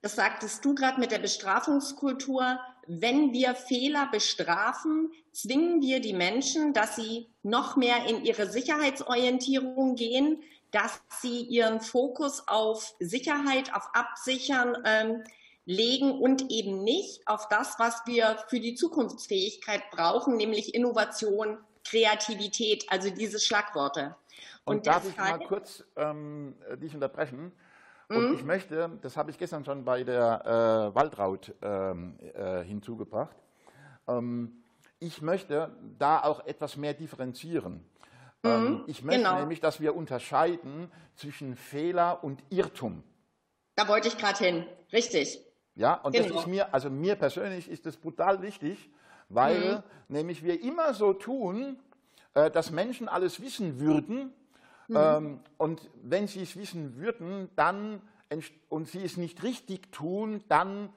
[0.03, 6.73] das sagtest du gerade mit der Bestrafungskultur, wenn wir Fehler bestrafen, zwingen wir die Menschen,
[6.73, 13.91] dass sie noch mehr in ihre Sicherheitsorientierung gehen, dass sie ihren Fokus auf Sicherheit, auf
[13.93, 15.25] Absichern ähm,
[15.71, 22.87] legen und eben nicht auf das, was wir für die Zukunftsfähigkeit brauchen, nämlich Innovation, Kreativität,
[22.89, 24.17] also diese Schlagworte.
[24.65, 27.53] Und, und darf ich mal kurz ähm, dich unterbrechen?
[28.09, 28.35] Und mhm.
[28.35, 33.37] ich möchte, das habe ich gestern schon bei der äh, Waldraut ähm, äh, hinzugebracht,
[34.09, 34.65] ähm,
[34.99, 37.85] ich möchte da auch etwas mehr differenzieren.
[38.43, 39.39] Ähm, mhm, ich möchte genau.
[39.39, 43.05] nämlich, dass wir unterscheiden zwischen Fehler und Irrtum.
[43.77, 45.41] Da wollte ich gerade hin, richtig.
[45.81, 46.29] Ja, und genau.
[46.29, 48.91] das ist mir, also mir persönlich ist das brutal wichtig,
[49.29, 49.77] weil
[50.09, 50.15] mhm.
[50.17, 51.79] nämlich wir immer so tun,
[52.35, 54.33] äh, dass Menschen alles wissen würden
[54.91, 54.97] Mhm.
[54.97, 58.03] Ähm, und wenn sie es wissen würden, dann
[58.69, 60.91] und sie es nicht richtig tun, dann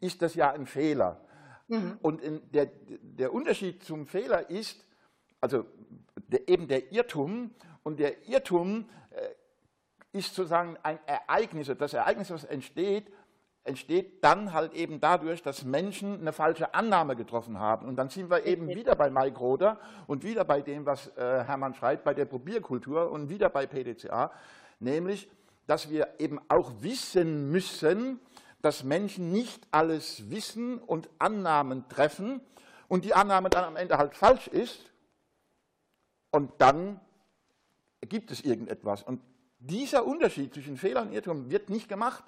[0.00, 1.20] ist das ja ein Fehler.
[1.68, 1.98] Mhm.
[2.00, 2.22] Und
[2.54, 4.84] der, der Unterschied zum Fehler ist,
[5.40, 5.66] also
[6.28, 7.50] der, eben der Irrtum,
[7.82, 13.10] und der Irrtum äh, ist sozusagen ein Ereignis, das Ereignis, was entsteht,
[13.66, 17.86] entsteht dann halt eben dadurch, dass Menschen eine falsche Annahme getroffen haben.
[17.86, 21.44] Und dann sind wir eben wieder bei Mike Roder und wieder bei dem, was äh,
[21.44, 24.32] Hermann schreibt, bei der Probierkultur und wieder bei PDCA,
[24.80, 25.30] nämlich,
[25.66, 28.20] dass wir eben auch wissen müssen,
[28.62, 32.40] dass Menschen nicht alles wissen und Annahmen treffen
[32.88, 34.90] und die Annahme dann am Ende halt falsch ist
[36.30, 37.00] und dann
[38.00, 39.02] gibt es irgendetwas.
[39.02, 39.20] Und
[39.58, 42.24] dieser Unterschied zwischen Fehler und Irrtum wird nicht gemacht.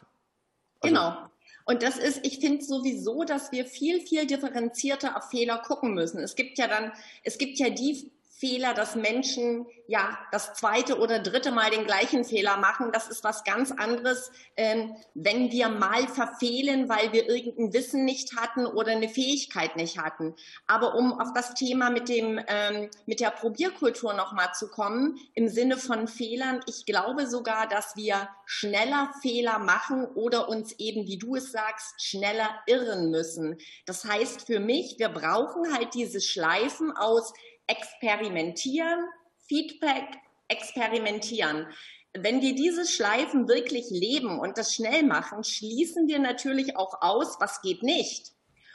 [0.80, 1.28] Also, genau.
[1.64, 6.18] Und das ist, ich finde sowieso, dass wir viel, viel differenzierter auf Fehler gucken müssen.
[6.18, 6.92] Es gibt ja dann,
[7.24, 12.24] es gibt ja die Fehler, dass Menschen ja das zweite oder dritte Mal den gleichen
[12.24, 12.92] Fehler machen.
[12.92, 18.36] Das ist was ganz anderes, ähm, wenn wir mal verfehlen, weil wir irgendein Wissen nicht
[18.36, 20.34] hatten oder eine Fähigkeit nicht hatten.
[20.66, 25.48] Aber um auf das Thema mit dem ähm, mit der Probierkultur nochmal zu kommen, im
[25.48, 31.18] Sinne von Fehlern, ich glaube sogar, dass wir schneller Fehler machen oder uns eben, wie
[31.18, 33.58] du es sagst, schneller irren müssen.
[33.86, 37.32] Das heißt für mich, wir brauchen halt diese Schleifen aus
[37.68, 39.04] experimentieren,
[39.46, 40.04] Feedback,
[40.48, 41.66] experimentieren.
[42.16, 47.36] Wenn wir diese Schleifen wirklich leben und das schnell machen, schließen wir natürlich auch aus,
[47.38, 48.32] was geht nicht.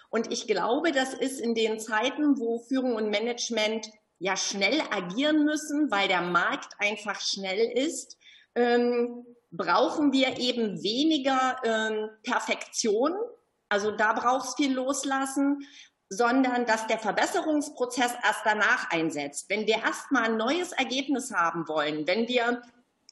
[0.09, 3.89] Und ich glaube, das ist in den Zeiten, wo Führung und Management
[4.19, 8.17] ja schnell agieren müssen, weil der Markt einfach schnell ist,
[8.55, 13.13] ähm, brauchen wir eben weniger ähm, Perfektion.
[13.69, 15.67] Also da braucht es viel loslassen
[16.17, 19.49] sondern dass der Verbesserungsprozess erst danach einsetzt.
[19.49, 22.61] Wenn wir erstmal ein neues Ergebnis haben wollen, wenn wir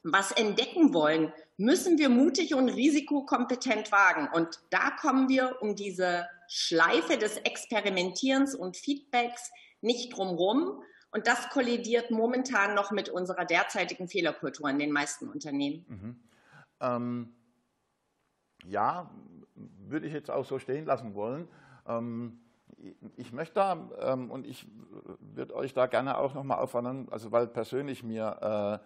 [0.03, 4.27] was entdecken wollen, müssen wir mutig und risikokompetent wagen.
[4.33, 10.81] Und da kommen wir um diese Schleife des Experimentierens und Feedbacks nicht drumherum.
[11.11, 15.85] Und das kollidiert momentan noch mit unserer derzeitigen Fehlerkultur in den meisten Unternehmen.
[15.87, 16.19] Mhm.
[16.79, 17.35] Ähm,
[18.65, 19.11] ja,
[19.55, 21.47] würde ich jetzt auch so stehen lassen wollen.
[21.87, 22.40] Ähm,
[23.17, 24.67] ich möchte da, ähm, und ich
[25.19, 28.79] würde euch da gerne auch nochmal auffordern, also weil persönlich mir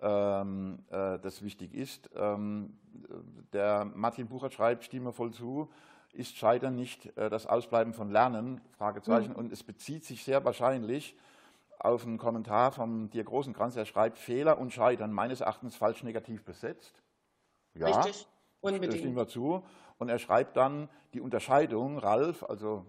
[0.00, 2.10] äh, ähm, äh, das wichtig ist.
[2.14, 2.78] Ähm,
[3.52, 5.70] der Martin Bucher schreibt, stimme voll zu,
[6.12, 8.60] ist Scheitern nicht äh, das Ausbleiben von Lernen?
[8.76, 9.30] Fragezeichen.
[9.30, 9.36] Mhm.
[9.36, 11.16] Und es bezieht sich sehr wahrscheinlich
[11.78, 16.44] auf einen Kommentar vom Dirk Großenkranz, der schreibt, Fehler und Scheitern meines Erachtens falsch negativ
[16.44, 17.02] besetzt.
[17.74, 18.26] Ja, Richtig,
[18.60, 18.94] unbedingt.
[18.94, 19.62] Stimmen wir zu.
[19.98, 22.84] Und er schreibt dann, die Unterscheidung, Ralf, also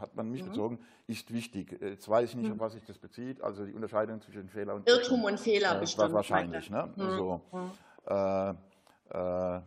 [0.00, 0.48] hat man mich mhm.
[0.48, 1.78] bezogen, ist wichtig.
[1.80, 2.54] Jetzt weiß ich nicht, mhm.
[2.54, 3.42] auf was sich das bezieht.
[3.42, 6.12] Also die Unterscheidung zwischen Fehler und Irrtum und Fehler äh, bestimmt.
[6.12, 6.70] Wahrscheinlich.
[6.70, 6.90] Ne?
[6.96, 7.16] Mhm.
[7.16, 7.70] So, mhm.
[8.06, 8.50] äh,
[9.10, 9.60] äh,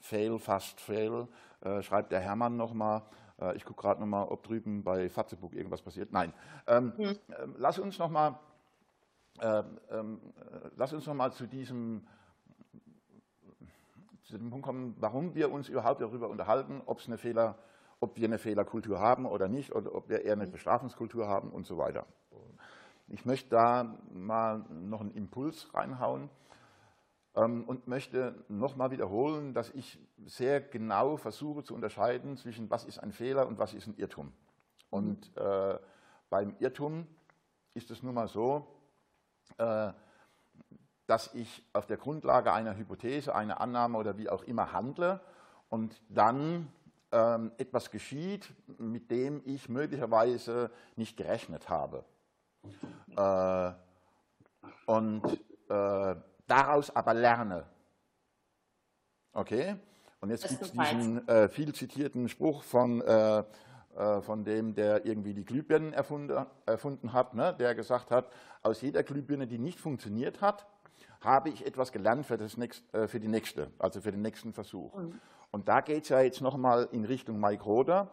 [0.00, 1.28] fail, fast fail,
[1.60, 3.02] äh, schreibt der Hermann nochmal.
[3.40, 6.12] Äh, ich gucke gerade nochmal, ob drüben bei Fatzebook irgendwas passiert.
[6.12, 6.32] Nein.
[6.66, 7.18] Ähm, mhm.
[7.40, 8.38] Ähm, lass uns nochmal
[9.40, 10.20] ähm, ähm,
[10.76, 12.06] lass uns noch zu diesem
[14.22, 17.58] zu dem Punkt kommen, warum wir uns überhaupt darüber unterhalten, ob es eine Fehler,
[18.02, 21.66] ob wir eine Fehlerkultur haben oder nicht, oder ob wir eher eine Bestrafungskultur haben und
[21.66, 22.04] so weiter.
[23.06, 26.28] Ich möchte da mal noch einen Impuls reinhauen
[27.36, 32.98] ähm, und möchte nochmal wiederholen, dass ich sehr genau versuche zu unterscheiden zwischen was ist
[32.98, 34.32] ein Fehler und was ist ein Irrtum.
[34.90, 35.78] Und äh,
[36.28, 37.06] beim Irrtum
[37.74, 38.66] ist es nun mal so,
[39.58, 39.92] äh,
[41.06, 45.20] dass ich auf der Grundlage einer Hypothese, einer Annahme oder wie auch immer handle
[45.68, 46.72] und dann
[47.12, 52.04] ähm, etwas geschieht, mit dem ich möglicherweise nicht gerechnet habe.
[53.16, 53.72] Äh,
[54.86, 55.24] und
[55.68, 57.64] äh, daraus aber lerne.
[59.32, 59.76] Okay?
[60.20, 63.44] Und jetzt gibt es diesen äh, viel zitierten Spruch von, äh,
[63.96, 67.54] äh, von dem, der irgendwie die Glühbirnen erfunden, erfunden hat, ne?
[67.58, 68.30] der gesagt hat,
[68.62, 70.66] aus jeder Glühbirne, die nicht funktioniert hat,
[71.24, 74.52] habe ich etwas gelernt für, das nächst, äh, für die nächste, also für den nächsten
[74.52, 74.94] Versuch.
[74.96, 75.20] Mhm.
[75.50, 78.10] Und da geht es ja jetzt nochmal in Richtung Mike Roder,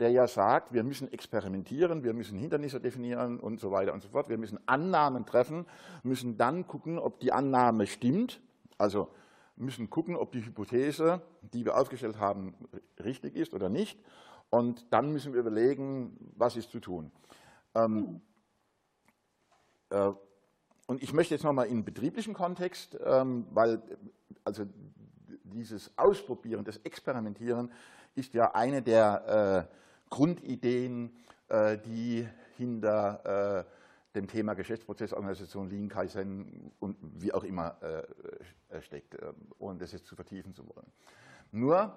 [0.00, 4.08] der ja sagt, wir müssen experimentieren, wir müssen Hindernisse definieren und so weiter und so
[4.08, 4.28] fort.
[4.28, 5.66] Wir müssen Annahmen treffen,
[6.02, 8.40] müssen dann gucken, ob die Annahme stimmt.
[8.78, 9.08] Also
[9.56, 12.54] müssen gucken, ob die Hypothese, die wir aufgestellt haben,
[13.02, 13.98] richtig ist oder nicht.
[14.50, 17.10] Und dann müssen wir überlegen, was ist zu tun.
[17.74, 18.20] Ähm,
[19.90, 20.12] äh,
[20.88, 23.82] und ich möchte jetzt nochmal in betrieblichen Kontext, ähm, weil
[24.42, 24.64] also
[25.44, 27.70] dieses Ausprobieren, das Experimentieren
[28.14, 29.74] ist ja eine der äh,
[30.08, 31.14] Grundideen,
[31.48, 32.26] äh, die
[32.56, 37.76] hinter äh, dem Thema Geschäftsprozessorganisation, Lean, Kaizen und wie auch immer
[38.80, 39.16] steckt,
[39.58, 40.90] ohne das jetzt zu vertiefen zu wollen.
[41.52, 41.94] Nur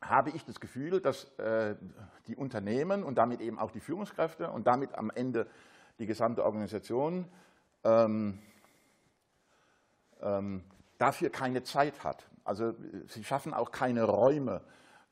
[0.00, 1.30] habe ich das Gefühl, dass
[2.26, 5.46] die Unternehmen und damit eben auch die Führungskräfte und damit am Ende
[5.98, 7.26] die gesamte Organisation
[7.84, 8.38] ähm,
[10.20, 10.64] ähm,
[10.98, 12.26] dafür keine Zeit hat.
[12.44, 12.74] Also
[13.08, 14.62] sie schaffen auch keine Räume,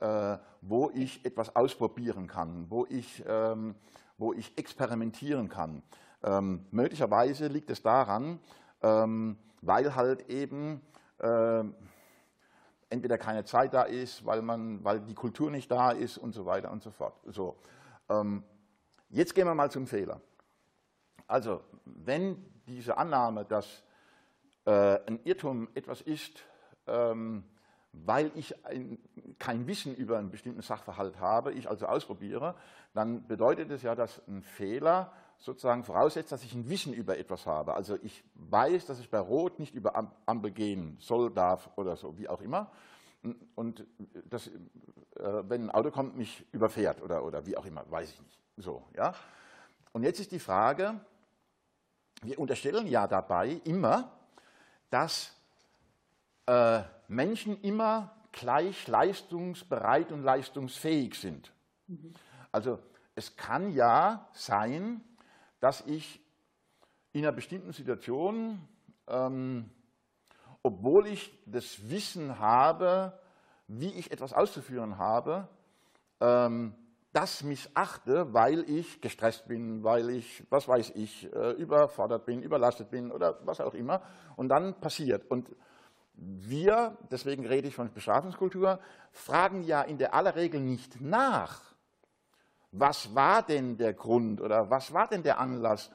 [0.00, 3.74] äh, wo ich etwas ausprobieren kann, wo ich, ähm,
[4.18, 5.82] wo ich experimentieren kann.
[6.22, 8.38] Ähm, möglicherweise liegt es daran,
[8.82, 10.80] ähm, weil halt eben
[11.18, 11.64] äh,
[12.90, 16.46] entweder keine Zeit da ist, weil, man, weil die Kultur nicht da ist und so
[16.46, 17.14] weiter und so fort.
[17.26, 17.56] So,
[18.08, 18.44] ähm,
[19.10, 20.20] jetzt gehen wir mal zum Fehler.
[21.26, 23.82] Also, wenn diese Annahme, dass
[24.64, 26.42] äh, ein Irrtum etwas ist,
[26.86, 27.44] ähm,
[27.92, 28.98] weil ich ein,
[29.38, 32.54] kein Wissen über einen bestimmten Sachverhalt habe, ich also ausprobiere,
[32.92, 37.46] dann bedeutet es ja, dass ein Fehler sozusagen voraussetzt, dass ich ein Wissen über etwas
[37.46, 37.74] habe.
[37.74, 39.94] Also ich weiß, dass ich bei Rot nicht über
[40.26, 42.70] Ampel gehen soll, darf oder so, wie auch immer.
[43.54, 43.86] Und
[44.28, 44.52] das, äh,
[45.48, 48.38] wenn ein Auto kommt, mich überfährt oder, oder wie auch immer, weiß ich nicht.
[48.56, 49.14] So, ja.
[49.92, 51.00] Und jetzt ist die Frage,
[52.24, 54.12] wir unterstellen ja dabei immer,
[54.90, 55.34] dass
[56.46, 61.52] äh, Menschen immer gleich leistungsbereit und leistungsfähig sind.
[61.86, 62.14] Mhm.
[62.50, 62.78] Also
[63.14, 65.00] es kann ja sein,
[65.60, 66.20] dass ich
[67.12, 68.60] in einer bestimmten Situation,
[69.06, 69.70] ähm,
[70.62, 73.18] obwohl ich das Wissen habe,
[73.68, 75.48] wie ich etwas auszuführen habe,
[76.20, 76.74] ähm,
[77.14, 82.90] das missachte, weil ich gestresst bin, weil ich, was weiß ich, äh, überfordert bin, überlastet
[82.90, 84.02] bin oder was auch immer.
[84.34, 85.30] Und dann passiert.
[85.30, 85.48] Und
[86.14, 88.80] wir, deswegen rede ich von Bestrafungskultur,
[89.12, 91.62] fragen ja in der aller Regel nicht nach,
[92.72, 95.92] was war denn der Grund oder was war denn der Anlass,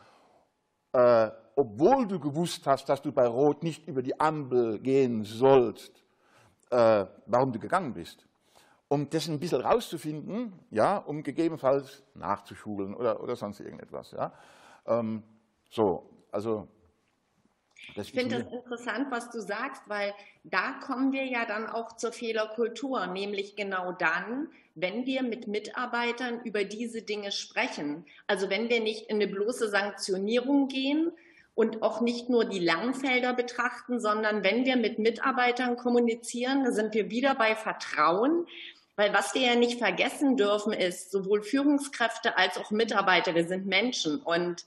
[0.93, 6.01] äh, obwohl du gewusst hast, dass du bei Rot nicht über die Ampel gehen sollst,
[6.69, 8.28] äh, warum du gegangen bist
[8.89, 14.11] um das ein bisschen rauszufinden, ja, um gegebenenfalls nachzuschulen oder, oder sonst irgendetwas.
[14.11, 14.33] Ja.
[14.85, 15.23] Ähm,
[15.69, 16.67] so, also
[17.95, 20.13] ich finde das interessant, was du sagst, weil
[20.43, 26.41] da kommen wir ja dann auch zur Fehlerkultur, nämlich genau dann, wenn wir mit Mitarbeitern
[26.43, 28.05] über diese Dinge sprechen.
[28.27, 31.11] Also wenn wir nicht in eine bloße Sanktionierung gehen
[31.55, 36.93] und auch nicht nur die Langfelder betrachten, sondern wenn wir mit Mitarbeitern kommunizieren, da sind
[36.93, 38.45] wir wieder bei Vertrauen.
[38.99, 43.65] Weil was wir ja nicht vergessen dürfen, ist, sowohl Führungskräfte als auch Mitarbeiter, wir sind
[43.65, 44.65] Menschen und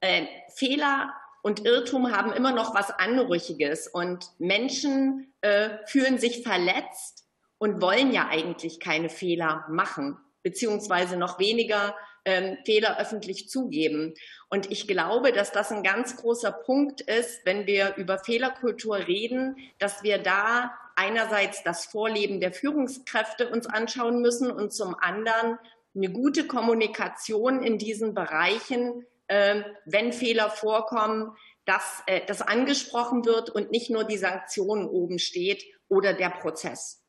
[0.00, 7.28] äh, Fehler und Irrtum haben immer noch was Anrüchiges und Menschen äh, fühlen sich verletzt
[7.58, 11.94] und wollen ja eigentlich keine Fehler machen, beziehungsweise noch weniger
[12.24, 14.14] ähm, Fehler öffentlich zugeben.
[14.48, 19.58] Und ich glaube, dass das ein ganz großer Punkt ist, wenn wir über Fehlerkultur reden,
[19.78, 25.58] dass wir da einerseits das Vorleben der Führungskräfte uns anschauen müssen und zum anderen
[25.94, 31.32] eine gute Kommunikation in diesen Bereichen, äh, wenn Fehler vorkommen,
[31.64, 37.02] dass äh, das angesprochen wird und nicht nur die Sanktionen oben steht oder der Prozess,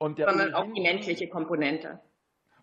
[0.00, 2.00] sondern auch die menschliche Komponente.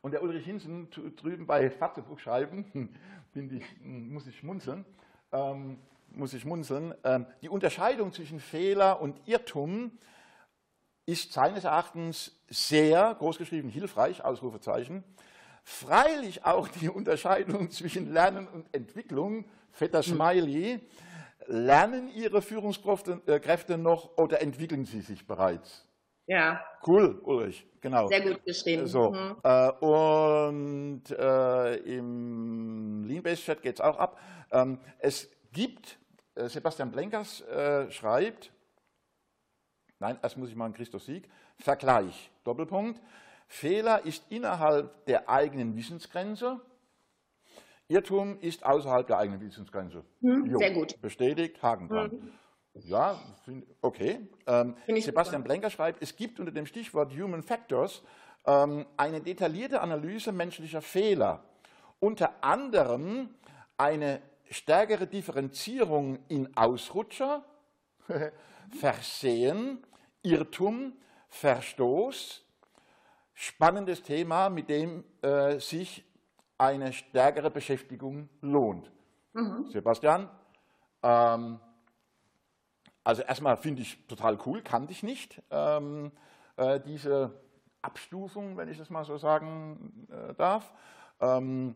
[0.01, 2.93] Und der Ulrich Hinsen drüben bei Fatzebuch schreiben,
[3.34, 4.86] ich, muss ich schmunzeln,
[5.32, 6.93] ähm, muss ich schmunzeln.
[7.03, 9.97] Ähm, die Unterscheidung zwischen Fehler und Irrtum
[11.08, 15.03] ist seines Erachtens sehr, großgeschrieben, hilfreich, Ausrufezeichen.
[15.64, 20.16] Freilich auch die Unterscheidung zwischen Lernen und Entwicklung, fetter hm.
[20.16, 20.80] Smiley.
[21.47, 25.86] Lernen Ihre Führungskräfte äh, noch oder entwickeln sie sich bereits?
[26.26, 26.62] Ja.
[26.86, 28.08] Cool, Ulrich, genau.
[28.10, 28.86] Sehr gut geschrieben.
[28.86, 29.38] So, mhm.
[29.43, 34.20] äh, und äh, im Lean-Based-Chat geht es auch ab.
[34.51, 35.97] Ähm, es gibt,
[36.36, 37.45] äh, Sebastian Blenkers
[37.89, 38.51] schreibt,
[39.99, 41.29] nein, erst muss ich mal einen Christoph Sieg,
[41.59, 43.01] Vergleich, Doppelpunkt,
[43.47, 46.59] Fehler ist innerhalb der eigenen Wissensgrenze,
[47.87, 50.03] Irrtum ist außerhalb der eigenen Wissensgrenze.
[50.19, 50.99] Mhm, sehr gut.
[51.01, 52.11] Bestätigt, Haken dran.
[52.11, 52.31] Mhm.
[52.83, 53.19] Ja,
[53.81, 54.19] okay.
[54.45, 55.43] Ähm, Sebastian super.
[55.43, 58.03] Blenker schreibt, es gibt unter dem Stichwort Human Factors
[58.45, 61.43] ähm, eine detaillierte Analyse menschlicher Fehler.
[61.99, 63.29] Unter anderem
[63.77, 67.43] eine stärkere Differenzierung in Ausrutscher,
[68.70, 69.86] Versehen,
[70.22, 70.93] Irrtum,
[71.30, 72.43] Verstoß.
[73.34, 76.03] Spannendes Thema, mit dem äh, sich
[76.57, 78.91] eine stärkere Beschäftigung lohnt.
[79.34, 79.70] Mhm.
[79.70, 80.30] Sebastian,
[81.03, 81.59] ähm,
[83.03, 86.11] also erstmal finde ich total cool, kannte ich nicht, ähm,
[86.57, 87.39] äh, diese
[87.82, 90.74] Abstufung, wenn ich das mal so sagen äh, darf.
[91.22, 91.76] Ähm,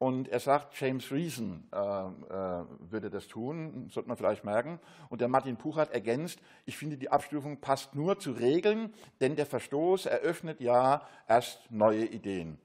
[0.00, 4.80] und er sagt, James Reason äh, äh, würde das tun, sollte man vielleicht merken.
[5.10, 9.44] Und der Martin Puchert ergänzt, ich finde, die Abstufung passt nur zu Regeln, denn der
[9.44, 12.58] Verstoß eröffnet ja erst neue Ideen.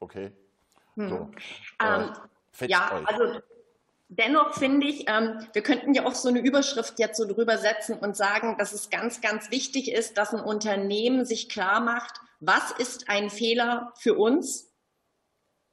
[0.00, 0.32] Okay?
[0.94, 1.08] Hm.
[1.10, 1.30] So.
[1.84, 2.10] Ähm,
[2.68, 3.06] ja, euch.
[3.06, 3.40] also
[4.08, 7.98] Dennoch finde ich, ähm, wir könnten ja auch so eine Überschrift jetzt so drüber setzen
[7.98, 12.72] und sagen, dass es ganz, ganz wichtig ist, dass ein Unternehmen sich klar macht, was
[12.72, 14.71] ist ein Fehler für uns?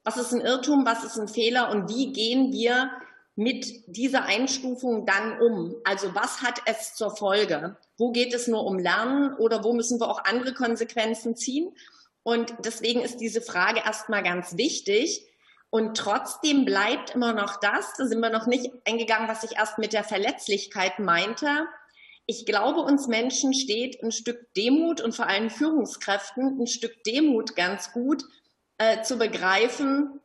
[0.09, 0.87] Was ist ein Irrtum?
[0.87, 1.69] Was ist ein Fehler?
[1.69, 2.89] Und wie gehen wir
[3.35, 5.75] mit dieser Einstufung dann um?
[5.83, 7.77] Also was hat es zur Folge?
[7.95, 11.75] Wo geht es nur um Lernen oder wo müssen wir auch andere Konsequenzen ziehen?
[12.23, 15.27] Und deswegen ist diese Frage erstmal ganz wichtig.
[15.69, 19.77] Und trotzdem bleibt immer noch das, da sind wir noch nicht eingegangen, was ich erst
[19.77, 21.67] mit der Verletzlichkeit meinte.
[22.25, 27.55] Ich glaube, uns Menschen steht ein Stück Demut und vor allem Führungskräften ein Stück Demut
[27.55, 28.23] ganz gut
[28.79, 30.19] äh, zu begreifen.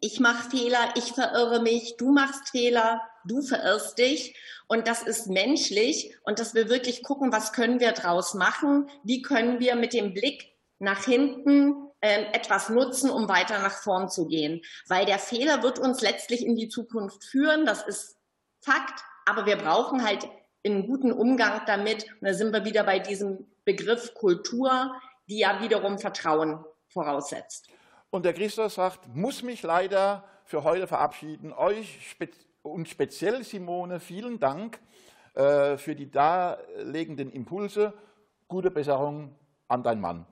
[0.00, 4.36] Ich mache Fehler, ich verirre mich, du machst Fehler, du verirrst dich.
[4.66, 8.90] Und das ist menschlich und dass wir wirklich gucken, was können wir draus machen?
[9.02, 14.08] Wie können wir mit dem Blick nach hinten ähm, etwas nutzen, um weiter nach vorn
[14.08, 14.62] zu gehen.
[14.86, 18.16] Weil der Fehler wird uns letztlich in die Zukunft führen, das ist
[18.60, 20.28] Fakt, aber wir brauchen halt
[20.64, 22.04] einen guten Umgang damit.
[22.20, 24.94] Und da sind wir wieder bei diesem Begriff Kultur,
[25.28, 27.68] die ja wiederum Vertrauen voraussetzt.
[28.10, 31.52] Und der Christus sagt, muss mich leider für heute verabschieden.
[31.52, 32.16] Euch
[32.62, 34.80] und speziell Simone, vielen Dank
[35.34, 37.92] äh, für die darlegenden Impulse.
[38.48, 39.34] Gute Besserung
[39.68, 40.26] an deinen Mann.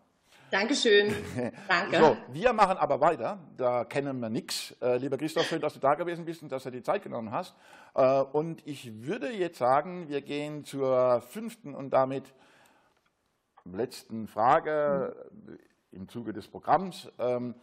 [0.51, 1.15] Dankeschön.
[1.69, 1.99] Danke.
[1.99, 3.39] So, wir machen aber weiter.
[3.57, 4.75] Da kennen wir nichts.
[4.81, 7.31] Äh, lieber Christoph, schön, dass du da gewesen bist und dass du die Zeit genommen
[7.31, 7.55] hast.
[7.95, 12.33] Äh, und ich würde jetzt sagen, wir gehen zur fünften und damit
[13.65, 15.15] letzten Frage
[15.97, 17.11] im Zuge des Programms.
[17.19, 17.55] Ähm,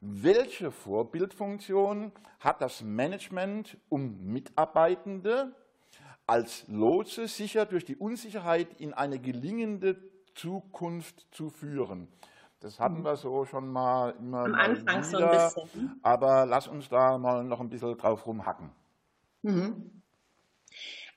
[0.00, 5.52] welche Vorbildfunktion hat das Management, um Mitarbeitende
[6.26, 9.96] als Lotse sicher durch die Unsicherheit in eine gelingende
[10.34, 12.08] Zukunft zu führen.
[12.60, 16.00] Das hatten wir so schon mal immer Am Anfang wieder, so ein bisschen.
[16.02, 18.70] Aber lass uns da mal noch ein bisschen drauf rumhacken.
[19.42, 20.02] Mhm.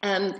[0.01, 0.33] Ähm,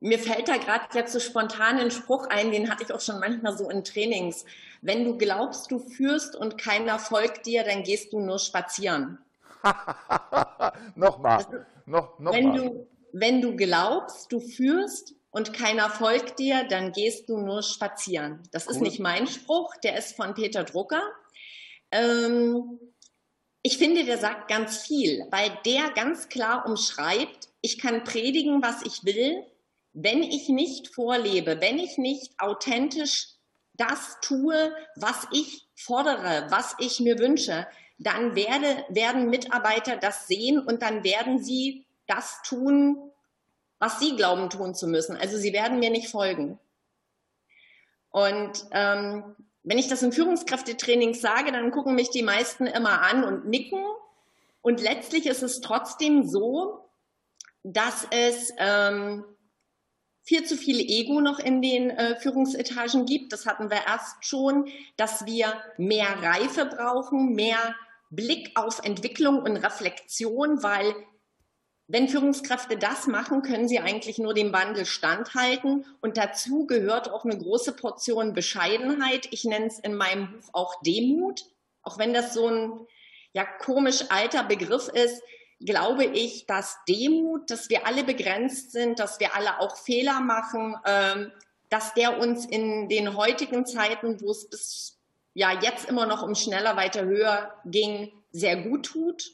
[0.00, 3.20] mir fällt da gerade jetzt so spontan ein Spruch ein, den hatte ich auch schon
[3.20, 4.44] manchmal so in Trainings.
[4.82, 9.18] Wenn du glaubst, du führst und keiner folgt dir, dann gehst du nur spazieren.
[10.94, 11.66] nochmal.
[11.86, 17.28] Noch, noch wenn, Du, wenn du glaubst, du führst und keiner folgt dir, dann gehst
[17.28, 18.42] du nur spazieren.
[18.52, 18.72] Das cool.
[18.72, 21.02] ist nicht mein Spruch, der ist von Peter Drucker.
[21.90, 22.78] Ähm,
[23.62, 28.80] Ich finde, der sagt ganz viel, weil der ganz klar umschreibt, ich kann predigen, was
[28.86, 29.44] ich will,
[29.92, 33.28] wenn ich nicht vorlebe, wenn ich nicht authentisch
[33.74, 37.66] das tue, was ich fordere, was ich mir wünsche,
[37.98, 43.10] dann werde, werden Mitarbeiter das sehen und dann werden sie das tun,
[43.78, 45.16] was sie glauben tun zu müssen.
[45.16, 46.58] Also sie werden mir nicht folgen.
[48.10, 53.24] Und ähm, wenn ich das im Führungskräftetraining sage, dann gucken mich die meisten immer an
[53.24, 53.84] und nicken.
[54.62, 56.90] Und letztlich ist es trotzdem so,
[57.62, 59.24] dass es ähm,
[60.22, 63.32] viel zu viel Ego noch in den äh, Führungsetagen gibt.
[63.32, 67.74] Das hatten wir erst schon, dass wir mehr Reife brauchen, mehr
[68.10, 70.94] Blick auf Entwicklung und Reflexion, weil
[71.92, 75.84] wenn Führungskräfte das machen, können sie eigentlich nur dem Wandel standhalten.
[76.00, 79.26] Und dazu gehört auch eine große Portion Bescheidenheit.
[79.32, 81.46] Ich nenne es in meinem Buch auch Demut.
[81.82, 82.86] Auch wenn das so ein
[83.32, 85.20] ja, komisch alter Begriff ist,
[85.60, 90.76] glaube ich, dass Demut, dass wir alle begrenzt sind, dass wir alle auch Fehler machen,
[90.86, 91.32] ähm,
[91.68, 94.98] dass der uns in den heutigen Zeiten, wo es bis
[95.34, 99.30] ja jetzt immer noch um schneller, weiter, höher ging, sehr gut tut.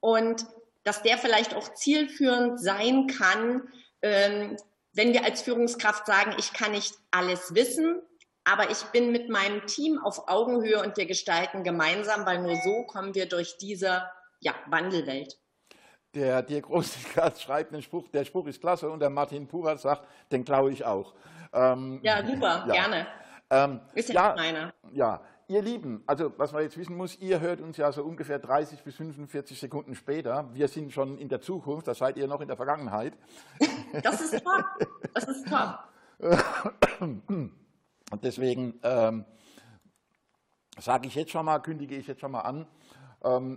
[0.00, 0.46] Und
[0.84, 3.68] dass der vielleicht auch zielführend sein kann,
[4.02, 4.56] ähm,
[4.92, 8.02] wenn wir als Führungskraft sagen, ich kann nicht alles wissen,
[8.44, 12.84] aber ich bin mit meinem Team auf Augenhöhe und wir gestalten gemeinsam, weil nur so
[12.84, 14.04] kommen wir durch diese
[14.40, 15.38] ja, Wandelwelt.
[16.14, 20.06] Der Dirk Rosenkrantz schreibt einen Spruch, der Spruch ist klasse und der Martin Purat sagt,
[20.30, 21.14] den glaube ich auch.
[21.52, 22.72] Ähm, ja, super, ja.
[22.72, 23.06] gerne.
[23.50, 24.72] Ähm, ist ja, meiner.
[24.92, 28.38] Ja, Ihr Lieben, also was man jetzt wissen muss, ihr hört uns ja so ungefähr
[28.38, 30.48] 30 bis 45 Sekunden später.
[30.54, 33.14] Wir sind schon in der Zukunft, da seid ihr noch in der Vergangenheit.
[34.02, 34.64] Das ist top,
[35.12, 35.78] das ist top.
[38.10, 39.26] Und deswegen ähm,
[40.78, 42.66] sage ich jetzt schon mal, kündige ich jetzt schon mal an,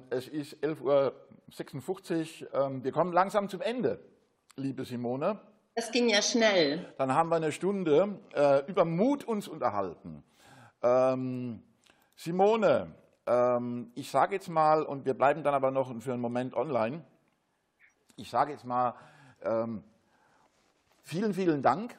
[0.10, 4.00] es ist 11.56 Uhr, ähm, wir kommen langsam zum Ende,
[4.56, 5.40] liebe Simone.
[5.76, 6.94] Das ging ja schnell.
[6.98, 10.24] Dann haben wir eine Stunde äh, über Mut uns unterhalten.
[10.82, 11.64] Ähm,
[12.16, 16.54] Simone, ähm, ich sage jetzt mal, und wir bleiben dann aber noch für einen Moment
[16.54, 17.04] online,
[18.16, 18.96] ich sage jetzt mal,
[19.42, 19.84] ähm,
[21.02, 21.98] vielen, vielen Dank,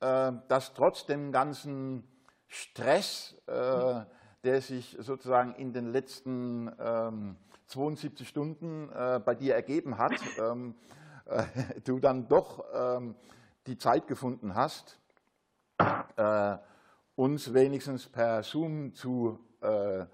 [0.00, 2.06] äh, dass trotz dem ganzen
[2.46, 4.02] Stress, äh,
[4.46, 7.36] der sich sozusagen in den letzten ähm,
[7.66, 10.74] 72 Stunden äh, bei dir ergeben hat, ähm,
[11.26, 11.42] äh,
[11.84, 13.16] du dann doch ähm,
[13.66, 14.98] die Zeit gefunden hast,
[16.16, 16.56] äh,
[17.16, 20.06] uns wenigstens per Zoom zu äh,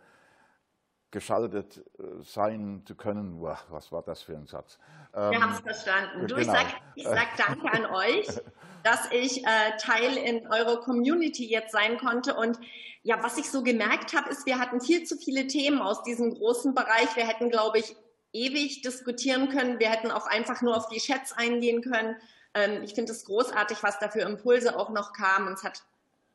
[1.10, 3.38] geschaltet äh, sein zu können.
[3.38, 4.78] Boah, was war das für ein Satz?
[5.12, 6.26] Wir ähm, haben es verstanden.
[6.26, 6.54] Du, genau.
[6.94, 8.26] ich sage sag danke an euch,
[8.84, 12.34] dass ich äh, Teil in eurer Community jetzt sein konnte.
[12.34, 12.58] Und
[13.02, 16.34] ja, was ich so gemerkt habe, ist, wir hatten viel zu viele Themen aus diesem
[16.34, 17.14] großen Bereich.
[17.16, 17.96] Wir hätten, glaube ich,
[18.32, 19.78] ewig diskutieren können.
[19.78, 22.16] Wir hätten auch einfach nur auf die Chats eingehen können.
[22.54, 25.48] Ähm, ich finde es großartig, was da für Impulse auch noch kamen.
[25.48, 25.82] Und es hat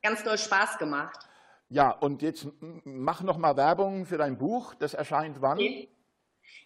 [0.01, 1.27] ganz doll Spaß gemacht.
[1.69, 4.73] Ja, und jetzt mach noch mal Werbung für dein Buch.
[4.75, 5.59] Das erscheint wann?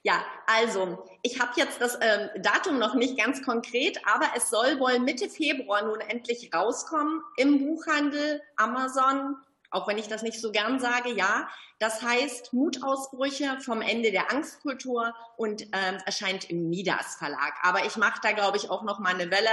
[0.04, 4.80] Ja, also ich habe jetzt das ähm, Datum noch nicht ganz konkret, aber es soll
[4.80, 9.36] wohl Mitte Februar nun endlich rauskommen im Buchhandel, Amazon,
[9.70, 11.48] auch wenn ich das nicht so gern sage, ja.
[11.80, 17.54] Das heißt Mutausbrüche vom Ende der Angstkultur und ähm, erscheint im Midas Verlag.
[17.64, 19.50] Aber ich mache da, glaube ich, auch noch mal eine Welle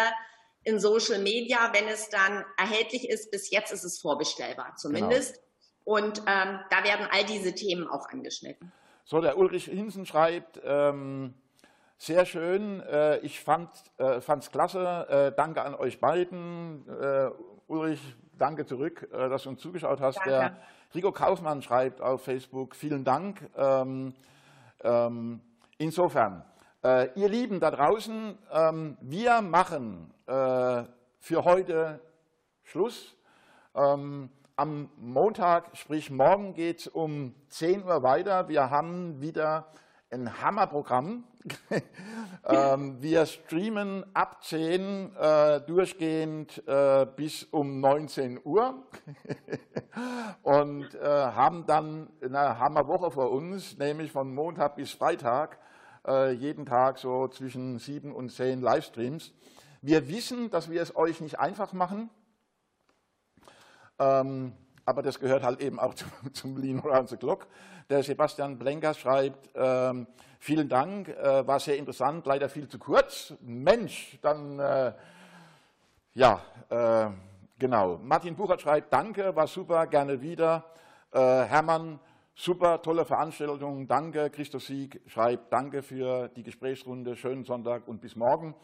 [0.65, 3.31] in Social Media, wenn es dann erhältlich ist.
[3.31, 5.35] Bis jetzt ist es vorbestellbar zumindest.
[5.35, 5.45] Genau.
[5.85, 8.73] Und ähm, da werden all diese Themen auch angeschnitten.
[9.11, 11.33] So, der Ulrich Hinsen schreibt, ähm,
[11.97, 16.87] sehr schön, äh, ich fand es äh, klasse, äh, danke an euch beiden.
[16.87, 17.31] Äh,
[17.69, 18.03] Ulrich,
[18.37, 20.17] danke zurück, dass du uns zugeschaut hast.
[20.17, 20.29] Danke.
[20.29, 20.57] Der
[20.95, 23.49] Rico Kaufmann schreibt auf Facebook, vielen Dank.
[23.57, 24.13] Ähm,
[24.85, 25.41] ähm,
[25.79, 26.45] insofern,
[26.85, 31.99] ihr Lieben da draußen, ähm, wir machen für heute
[32.63, 33.17] Schluss.
[33.75, 34.29] Ähm,
[34.59, 38.49] am Montag, sprich morgen, geht es um 10 Uhr weiter.
[38.49, 39.69] Wir haben wieder
[40.11, 41.23] ein Hammerprogramm.
[42.45, 48.83] ähm, wir streamen ab 10 äh, durchgehend äh, bis um 19 Uhr
[50.43, 55.61] und äh, haben dann eine Hammerwoche vor uns, nämlich von Montag bis Freitag
[56.05, 59.33] äh, jeden Tag so zwischen sieben und zehn Livestreams.
[59.83, 62.11] Wir wissen, dass wir es euch nicht einfach machen,
[63.99, 64.53] ähm,
[64.85, 67.47] aber das gehört halt eben auch zum, zum Lean Around the Clock.
[67.91, 70.07] Der Sebastian Blenker schreibt, ähm,
[70.39, 73.35] vielen Dank, äh, war sehr interessant, leider viel zu kurz.
[73.41, 74.93] Mensch, dann, äh,
[76.15, 77.11] ja, äh,
[77.59, 77.99] genau.
[78.03, 80.65] Martin Buchert schreibt, danke, war super, gerne wieder.
[81.13, 81.99] Äh, Hermann,
[82.41, 83.89] Super, tolle Veranstaltung.
[83.89, 87.17] Danke, Christoph Sieg schreibt, danke für die Gesprächsrunde.
[87.17, 88.55] Schönen Sonntag und bis morgen.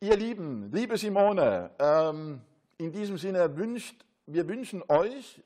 [0.00, 2.42] Ihr Lieben, liebe Simone, ähm,
[2.76, 5.42] in diesem Sinne wünscht, wir wünschen euch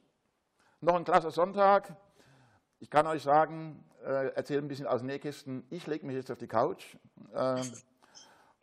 [0.80, 1.96] noch einen klasse Sonntag.
[2.80, 5.64] Ich kann euch sagen, äh, erzähle ein bisschen aus Nähkästen.
[5.70, 6.96] Ich lege mich jetzt auf die Couch
[7.34, 7.62] äh,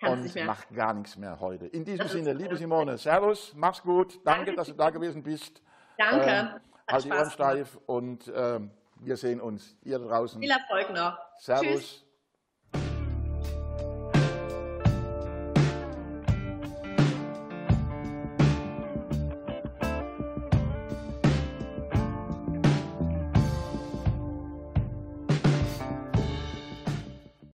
[0.02, 1.68] und mache gar nichts mehr heute.
[1.68, 4.20] In diesem Sinne, liebe Simone, Servus, mach's gut.
[4.26, 5.62] Danke, Danke dass du da gewesen bist.
[5.98, 6.30] Danke.
[6.30, 6.48] Ähm,
[6.90, 8.60] halt die Ohren steif und äh,
[8.98, 9.78] wir sehen uns.
[9.84, 10.42] Ihr draußen.
[10.42, 11.18] Viel Erfolg noch.
[11.38, 11.66] Servus.
[11.66, 12.06] Tschüss.